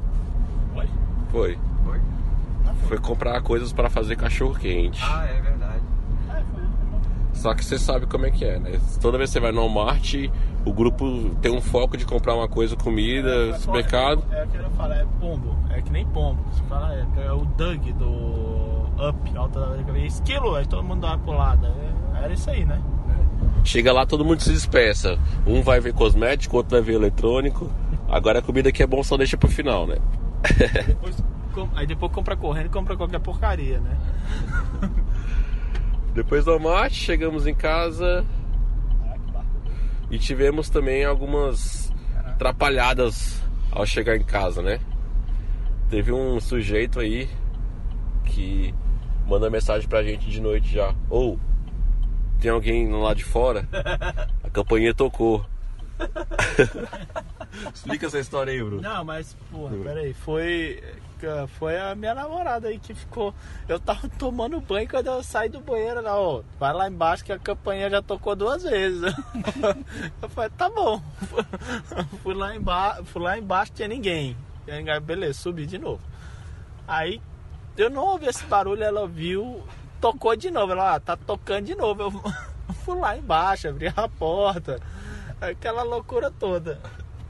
Oi? 0.75 0.89
Foi. 1.31 1.59
Foi? 1.85 2.01
Foi 2.89 2.99
comprar 2.99 3.41
coisas 3.43 3.73
para 3.73 3.89
fazer 3.89 4.17
cachorro 4.17 4.57
quente. 4.59 5.01
Ah, 5.05 5.25
é 5.25 5.35
verdade. 5.35 5.52
Só 7.43 7.53
que 7.55 7.65
você 7.65 7.77
sabe 7.77 8.07
como 8.07 8.25
é 8.25 8.31
que 8.31 8.45
é, 8.45 8.57
né? 8.57 8.81
Toda 9.01 9.19
vez 9.19 9.31
que 9.31 9.35
você 9.35 9.41
vai 9.41 9.51
no 9.51 9.63
Walmart, 9.63 10.15
o 10.65 10.73
grupo 10.73 11.35
tem 11.43 11.51
um 11.51 11.61
foco 11.61 11.97
de 11.97 12.07
comprar 12.07 12.37
uma 12.37 12.47
coisa, 12.47 12.77
comida, 12.77 13.59
supermercado. 13.59 14.23
É 14.31 14.45
o 14.45 14.47
que 14.47 14.57
eu 14.59 14.71
falo, 14.71 14.93
é 14.93 15.05
pombo. 15.19 15.57
É 15.71 15.83
que 15.83 15.91
nem 15.91 16.07
pombo. 16.07 16.41
Você 16.53 16.63
fala, 16.69 16.95
é, 16.95 17.27
é 17.27 17.33
o 17.33 17.45
Doug 17.45 17.85
do 17.99 19.09
Up, 19.09 19.37
alta 19.37 19.59
da 19.59 19.99
esquilo, 19.99 20.55
aí 20.55 20.65
todo 20.67 20.85
mundo 20.85 21.01
dá 21.01 21.09
uma 21.09 21.19
pulada. 21.19 21.67
É, 22.15 22.25
era 22.27 22.33
isso 22.33 22.49
aí, 22.49 22.65
né? 22.65 22.81
Chega 23.65 23.93
lá, 23.93 24.07
todo 24.07 24.25
mundo 24.25 24.41
se 24.41 24.53
dispersa. 24.53 25.19
Um 25.45 25.63
vai 25.63 25.81
ver 25.81 25.95
cosmético, 25.95 26.59
outro 26.59 26.77
vai 26.77 26.81
ver 26.81 26.95
eletrônico. 26.95 27.69
Agora 28.09 28.39
a 28.39 28.43
comida 28.43 28.71
que 28.71 28.85
é 28.85 28.87
bom 28.87 29.03
só 29.03 29.17
deixa 29.17 29.37
pro 29.37 29.51
final, 29.51 29.85
né? 29.85 29.97
Depois, 30.87 31.17
aí 31.75 31.89
depois 31.89 32.13
compra 32.13 32.37
correndo 32.37 32.67
e 32.67 32.69
compra 32.69 32.97
qualquer 32.97 33.19
porcaria, 33.19 33.81
né? 33.81 33.99
Depois 36.15 36.45
do 36.45 36.51
Walmart, 36.51 36.93
chegamos 36.93 37.47
em 37.47 37.55
casa 37.55 38.25
e 40.11 40.19
tivemos 40.19 40.69
também 40.69 41.05
algumas 41.05 41.91
atrapalhadas 42.17 43.41
ao 43.71 43.87
chegar 43.87 44.17
em 44.17 44.23
casa, 44.23 44.61
né? 44.61 44.79
Teve 45.89 46.13
um 46.13 46.39
sujeito 46.39 47.01
aí 47.01 47.29
que 48.27 48.75
manda 49.27 49.49
mensagem 49.49 49.89
pra 49.89 50.03
gente 50.03 50.29
de 50.29 50.41
noite 50.41 50.75
já. 50.75 50.95
Ou 51.09 51.41
tem 52.41 52.51
alguém 52.51 52.91
lá 52.91 53.15
de 53.15 53.25
fora? 53.25 53.67
A 54.45 54.51
campainha 54.51 54.93
tocou. 54.93 55.45
Explica 57.73 58.07
essa 58.07 58.19
história 58.19 58.53
aí, 58.53 58.63
Bruno. 58.63 58.83
Não, 58.83 59.05
mas, 59.05 59.37
porra, 59.51 59.77
peraí, 59.77 60.13
foi. 60.13 60.83
Foi 61.59 61.79
a 61.79 61.95
minha 61.95 62.15
namorada 62.15 62.69
aí 62.69 62.79
que 62.79 62.95
ficou. 62.95 63.35
Eu 63.69 63.79
tava 63.79 64.09
tomando 64.19 64.61
banho 64.61 64.89
quando 64.89 65.07
eu 65.07 65.23
saí 65.23 65.49
do 65.49 65.61
banheiro, 65.61 65.99
ela, 65.99 66.19
ó, 66.19 66.43
vai 66.59 66.73
lá 66.73 66.89
embaixo 66.89 67.25
que 67.25 67.33
a 67.33 67.39
campanha 67.39 67.89
já 67.91 68.03
tocou 68.03 68.35
duas 68.35 68.63
vezes. 68.63 69.03
Eu 70.21 70.29
falei, 70.29 70.51
tá 70.51 70.69
bom. 70.69 71.03
Fui 72.23 72.35
lá 72.35 72.55
embaixo, 72.55 73.05
fui 73.05 73.23
lá 73.23 73.39
embaixo, 73.39 73.73
tinha 73.73 73.89
ninguém. 73.89 74.37
Beleza, 75.03 75.41
subi 75.41 75.67
de 75.67 75.79
novo. 75.79 76.01
Aí 76.87 77.21
eu 77.77 77.91
não 77.91 78.05
ouvi 78.05 78.27
esse 78.27 78.45
barulho, 78.45 78.83
ela 78.83 79.07
viu, 79.09 79.63
tocou 80.01 80.37
de 80.37 80.51
novo. 80.51 80.73
Ela, 80.73 80.95
ah, 80.95 81.01
tá 81.01 81.17
tocando 81.17 81.67
de 81.67 81.75
novo. 81.75 82.03
Eu 82.03 82.13
fui 82.75 82.99
lá 82.99 83.17
embaixo, 83.17 83.69
abri 83.69 83.93
a 83.95 84.09
porta, 84.09 84.81
aquela 85.41 85.83
loucura 85.83 86.31
toda. 86.31 86.81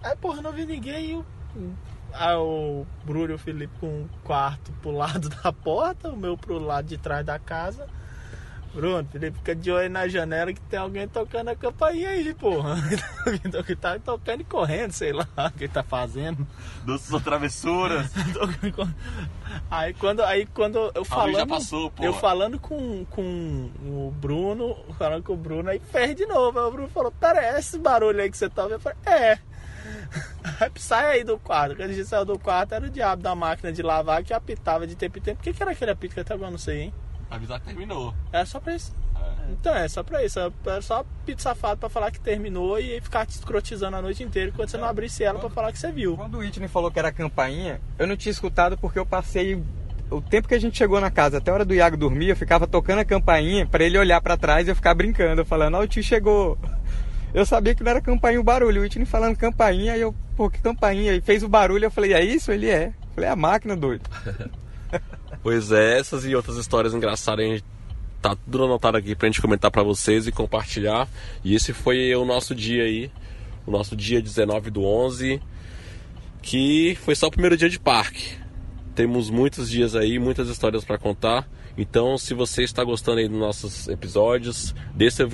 Aí, 0.03 0.17
porra, 0.17 0.43
não 0.43 0.53
vi 0.53 0.67
ninguém 0.67 1.11
e 1.11 1.15
o, 1.15 1.25
o 2.39 2.87
Bruno 3.05 3.33
e 3.33 3.35
o 3.35 3.39
Felipe 3.39 3.73
com 3.81 3.87
um 3.87 4.09
quarto 4.23 4.73
pro 4.81 4.91
lado 4.91 5.29
da 5.43 5.53
porta, 5.53 6.11
o 6.11 6.17
meu 6.17 6.37
pro 6.37 6.59
lado 6.59 6.87
de 6.87 6.99
trás 6.99 7.25
da 7.25 7.39
casa. 7.39 7.89
Bruno, 8.75 9.07
Felipe, 9.13 9.37
fica 9.37 9.55
de 9.55 9.71
olho 9.71 9.91
na 9.91 10.09
janela 10.09 10.51
que 10.51 10.61
tem 10.63 10.79
alguém 10.79 11.07
tocando 11.07 11.49
a 11.49 11.55
campainha 11.55 12.09
aí, 12.09 12.33
porra. 12.33 12.77
que 13.67 13.77
tá 13.77 13.99
tocando 13.99 14.41
e 14.41 14.45
correndo, 14.45 14.93
sei 14.93 15.13
lá 15.13 15.27
o 15.37 15.51
que 15.59 15.69
tá 15.69 15.83
fazendo. 15.83 16.47
Duas 16.83 17.07
travessuras. 17.23 18.11
aí 19.71 19.93
quando, 19.93 20.23
aí 20.23 20.47
quando 20.47 20.91
eu 20.95 21.05
falando. 21.05 21.37
já 21.37 21.47
passou, 21.47 21.91
porra. 21.91 22.09
Eu 22.09 22.15
falando 22.15 22.59
com, 22.59 23.05
com 23.11 23.71
o 23.85 24.11
Bruno, 24.19 24.75
falando 24.99 25.23
com 25.23 25.35
o 25.35 25.37
Bruno, 25.37 25.69
aí 25.69 25.79
ferre 25.79 26.15
de 26.15 26.25
novo. 26.25 26.59
Aí 26.59 26.65
o 26.65 26.71
Bruno 26.71 26.89
falou: 26.89 27.13
Pera, 27.13 27.45
é 27.45 27.59
esse 27.59 27.79
barulho 27.79 28.23
aí 28.23 28.31
que 28.31 28.39
você 28.39 28.49
tá 28.49 28.63
ouvindo? 28.63 28.77
Eu 28.77 28.81
falei: 28.81 28.99
É. 29.05 29.52
Sai 30.77 31.19
aí 31.19 31.25
do 31.25 31.39
quarto. 31.39 31.77
Quando 31.77 31.91
a 31.91 31.93
gente 31.93 32.07
saiu 32.07 32.25
do 32.25 32.39
quarto, 32.39 32.75
era 32.75 32.87
o 32.87 32.91
diabo 32.91 33.23
da 33.23 33.35
máquina 33.35 33.73
de 33.73 33.83
lavar 33.83 34.23
que 34.23 34.33
apitava 34.33 34.87
de 34.87 34.95
tempo 34.95 35.19
em 35.19 35.23
tempo. 35.23 35.41
O 35.41 35.43
que, 35.43 35.53
que 35.53 35.63
era 35.63 35.73
aquele 35.73 35.91
apito 35.91 36.15
que 36.15 36.21
até 36.21 36.35
agora 36.35 36.51
não 36.51 36.59
sei, 36.59 36.83
hein? 36.83 36.95
Avisar 37.31 37.61
que 37.61 37.67
terminou. 37.67 38.15
É 38.33 38.45
só 38.45 38.61
pra 38.61 38.75
isso. 38.75 38.95
É. 39.17 39.53
Então 39.53 39.75
é 39.75 39.89
só 39.89 40.03
pra 40.03 40.25
isso. 40.25 40.39
É 40.39 40.81
só 40.81 41.05
pito 41.25 41.41
safado 41.41 41.79
pra 41.79 41.89
falar 41.89 42.11
que 42.11 42.21
terminou 42.21 42.79
e 42.79 43.01
ficar 43.01 43.25
te 43.25 43.31
escrotizando 43.31 43.97
a 43.97 44.03
noite 44.03 44.23
inteira 44.23 44.51
enquanto 44.51 44.71
você 44.71 44.77
não 44.77 44.87
abrisse 44.87 45.25
ela 45.25 45.39
pra 45.39 45.49
falar 45.49 45.73
que 45.73 45.79
você 45.79 45.91
viu. 45.91 46.17
Quando 46.17 46.35
o 46.35 46.39
Whitney 46.39 46.69
falou 46.69 46.91
que 46.91 46.99
era 46.99 47.11
campainha, 47.11 47.81
eu 47.99 48.07
não 48.07 48.17
tinha 48.17 48.31
escutado 48.31 48.77
porque 48.77 48.99
eu 48.99 49.07
passei. 49.07 49.63
O 50.11 50.21
tempo 50.21 50.47
que 50.47 50.55
a 50.55 50.61
gente 50.61 50.77
chegou 50.77 51.01
na 51.01 51.11
casa, 51.11 51.39
até 51.39 51.51
a 51.51 51.55
hora 51.55 51.65
do 51.65 51.75
Iago 51.75 51.97
dormir, 51.97 52.29
eu 52.29 52.37
ficava 52.37 52.67
tocando 52.67 52.99
a 52.99 53.05
campainha 53.05 53.67
para 53.67 53.83
ele 53.83 53.97
olhar 53.97 54.21
para 54.21 54.37
trás 54.37 54.67
e 54.67 54.71
eu 54.71 54.77
ficar 54.77 54.95
brincando, 54.95 55.43
falando, 55.43 55.77
ó, 55.77 55.81
oh, 55.81 55.85
o 55.85 55.89
tio 55.89 56.03
chegou. 56.03 56.59
Eu 57.35 57.47
sabia 57.47 57.75
que 57.75 57.83
não 57.83 57.91
era 57.91 58.01
campainha 58.01 58.41
o 58.41 58.45
barulho, 58.45 58.81
o 58.81 58.85
Whitney 58.85 59.07
falando 59.07 59.37
campainha, 59.37 59.95
aí 59.95 60.01
eu, 60.01 60.15
pô, 60.37 60.51
que 60.51 60.61
campainha? 60.61 61.15
E 61.15 61.21
fez 61.21 61.43
o 61.43 61.49
barulho, 61.49 61.87
eu 61.87 61.91
falei, 61.91 62.13
é 62.13 62.23
isso? 62.23 62.53
Ele 62.53 62.69
é. 62.69 62.89
Eu 62.89 63.15
falei, 63.15 63.31
é 63.31 63.33
a 63.33 63.37
máquina, 63.37 63.75
doido. 63.75 64.03
pois 65.43 65.73
é, 65.73 65.99
essas 65.99 66.27
e 66.27 66.35
outras 66.35 66.57
histórias 66.57 66.93
engraçadas 66.93 67.45
a 67.45 67.49
gente 67.49 67.65
tá 68.21 68.37
tudo 68.37 68.65
anotado 68.65 68.97
aqui 68.97 69.15
pra 69.15 69.29
gente 69.29 69.41
comentar 69.41 69.71
para 69.71 69.83
vocês 69.83 70.27
e 70.27 70.33
compartilhar. 70.33 71.09
E 71.43 71.55
esse 71.55 71.73
foi 71.73 72.15
o 72.15 72.25
nosso 72.25 72.55
dia 72.55 72.85
aí, 72.85 73.11
o 73.67 73.71
nosso 73.71 73.97
dia 73.97 74.21
19 74.21 74.71
do 74.71 74.85
11, 74.85 75.41
que 76.43 76.97
foi 77.03 77.15
só 77.15 77.29
o 77.29 77.31
primeiro 77.31 77.57
dia 77.57 77.69
de 77.69 77.81
parque. 77.81 78.37
Temos 78.95 79.31
muitos 79.31 79.71
dias 79.71 79.97
aí, 79.97 80.19
muitas 80.19 80.49
histórias 80.49 80.85
para 80.85 80.99
contar. 80.99 81.49
Então, 81.77 82.19
se 82.19 82.35
você 82.35 82.63
está 82.63 82.85
gostando 82.85 83.19
aí 83.19 83.29
dos 83.29 83.39
nossos 83.39 83.89
episódios, 83.89 84.75
dê 84.95 85.11
seu, 85.11 85.29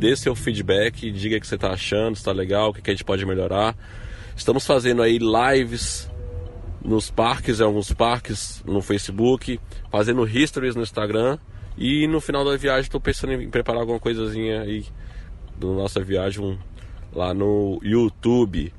dê 0.00 0.16
seu 0.16 0.34
feedback, 0.34 1.10
diga 1.12 1.36
o 1.36 1.40
que 1.40 1.46
você 1.46 1.56
está 1.56 1.72
achando, 1.72 2.16
se 2.16 2.22
está 2.22 2.32
legal, 2.32 2.70
o 2.70 2.72
que 2.72 2.90
a 2.90 2.94
gente 2.94 3.04
pode 3.04 3.24
melhorar. 3.26 3.76
Estamos 4.34 4.66
fazendo 4.66 5.02
aí 5.02 5.18
lives 5.18 6.10
nos 6.82 7.10
parques, 7.10 7.60
em 7.60 7.64
alguns 7.64 7.92
parques 7.92 8.62
no 8.64 8.80
Facebook, 8.80 9.60
fazendo 9.90 10.26
histories 10.26 10.74
no 10.74 10.82
Instagram 10.82 11.38
e 11.76 12.06
no 12.06 12.18
final 12.18 12.42
da 12.44 12.56
viagem 12.56 12.82
estou 12.82 13.00
pensando 13.00 13.34
em 13.34 13.50
preparar 13.50 13.82
alguma 13.82 14.00
coisazinha 14.00 14.62
aí 14.62 14.86
da 15.58 15.68
nossa 15.68 16.02
viagem 16.02 16.58
lá 17.12 17.34
no 17.34 17.78
YouTube. 17.82 18.72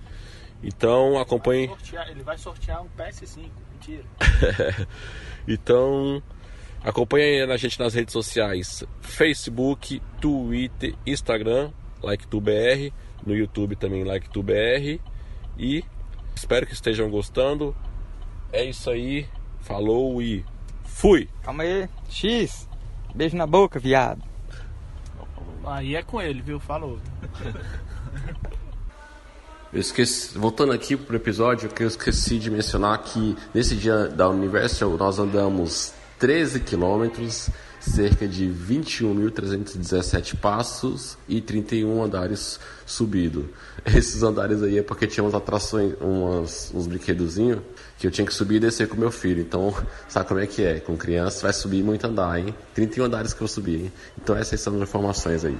Então 0.63 1.19
acompanhe. 1.19 1.69
Ele 2.09 2.23
vai 2.23 2.39
sortear 2.39 2.81
um 2.81 2.87
PS5, 2.97 3.47
mentira. 3.73 4.03
então 5.47 6.21
acompanhe 6.83 7.41
a 7.41 7.57
gente 7.57 7.79
nas 7.79 7.93
redes 7.93 8.13
sociais: 8.13 8.83
Facebook, 9.01 10.01
Twitter, 10.19 10.95
Instagram, 11.05 11.71
LikeTubeBR, 12.03 12.93
no 13.25 13.35
YouTube 13.35 13.75
também 13.75 14.03
LikeTubeBR. 14.03 14.99
E 15.57 15.83
espero 16.35 16.65
que 16.65 16.73
estejam 16.73 17.09
gostando. 17.09 17.75
É 18.51 18.63
isso 18.65 18.89
aí. 18.89 19.27
Falou 19.61 20.21
e 20.21 20.43
fui! 20.83 21.29
Calma 21.43 21.63
aí, 21.63 21.87
X! 22.09 22.67
Beijo 23.13 23.37
na 23.37 23.45
boca, 23.45 23.79
viado. 23.79 24.23
Aí 25.65 25.95
é 25.95 26.01
com 26.01 26.21
ele, 26.21 26.41
viu? 26.41 26.59
Falou. 26.59 26.99
Eu 29.71 29.79
esqueci, 29.79 30.37
voltando 30.37 30.73
aqui 30.73 30.97
pro 30.97 31.15
episódio, 31.15 31.69
que 31.69 31.83
eu 31.83 31.87
esqueci 31.87 32.37
de 32.37 32.51
mencionar 32.51 32.97
que 33.03 33.37
nesse 33.53 33.73
dia 33.73 34.09
da 34.09 34.27
Universal 34.27 34.97
nós 34.97 35.17
andamos 35.17 35.93
13 36.21 36.59
quilômetros, 36.59 37.49
cerca 37.79 38.27
de 38.27 38.45
21.317 38.45 40.35
passos 40.35 41.17
e 41.27 41.41
31 41.41 42.03
andares 42.03 42.59
subido. 42.85 43.49
Esses 43.83 44.21
andares 44.21 44.61
aí 44.61 44.77
é 44.77 44.83
porque 44.83 45.07
tinha 45.07 45.23
umas 45.23 45.33
atrações, 45.33 45.95
umas, 45.99 46.71
uns 46.75 46.85
brinquedozinhos 46.85 47.61
que 47.97 48.05
eu 48.05 48.11
tinha 48.11 48.27
que 48.27 48.35
subir 48.35 48.57
e 48.57 48.59
descer 48.59 48.87
com 48.87 48.95
meu 48.95 49.09
filho. 49.09 49.41
Então, 49.41 49.73
sabe 50.07 50.27
como 50.27 50.39
é 50.39 50.45
que 50.45 50.63
é? 50.63 50.79
Com 50.79 50.95
criança 50.95 51.41
vai 51.41 51.53
subir 51.53 51.83
muito 51.83 52.05
andar, 52.05 52.37
hein? 52.37 52.53
31 52.75 53.05
andares 53.05 53.33
que 53.33 53.41
eu 53.41 53.47
subi, 53.47 53.77
hein? 53.77 53.93
Então 54.21 54.35
essas 54.35 54.61
são 54.61 54.75
as 54.75 54.81
informações 54.83 55.43
aí. 55.43 55.57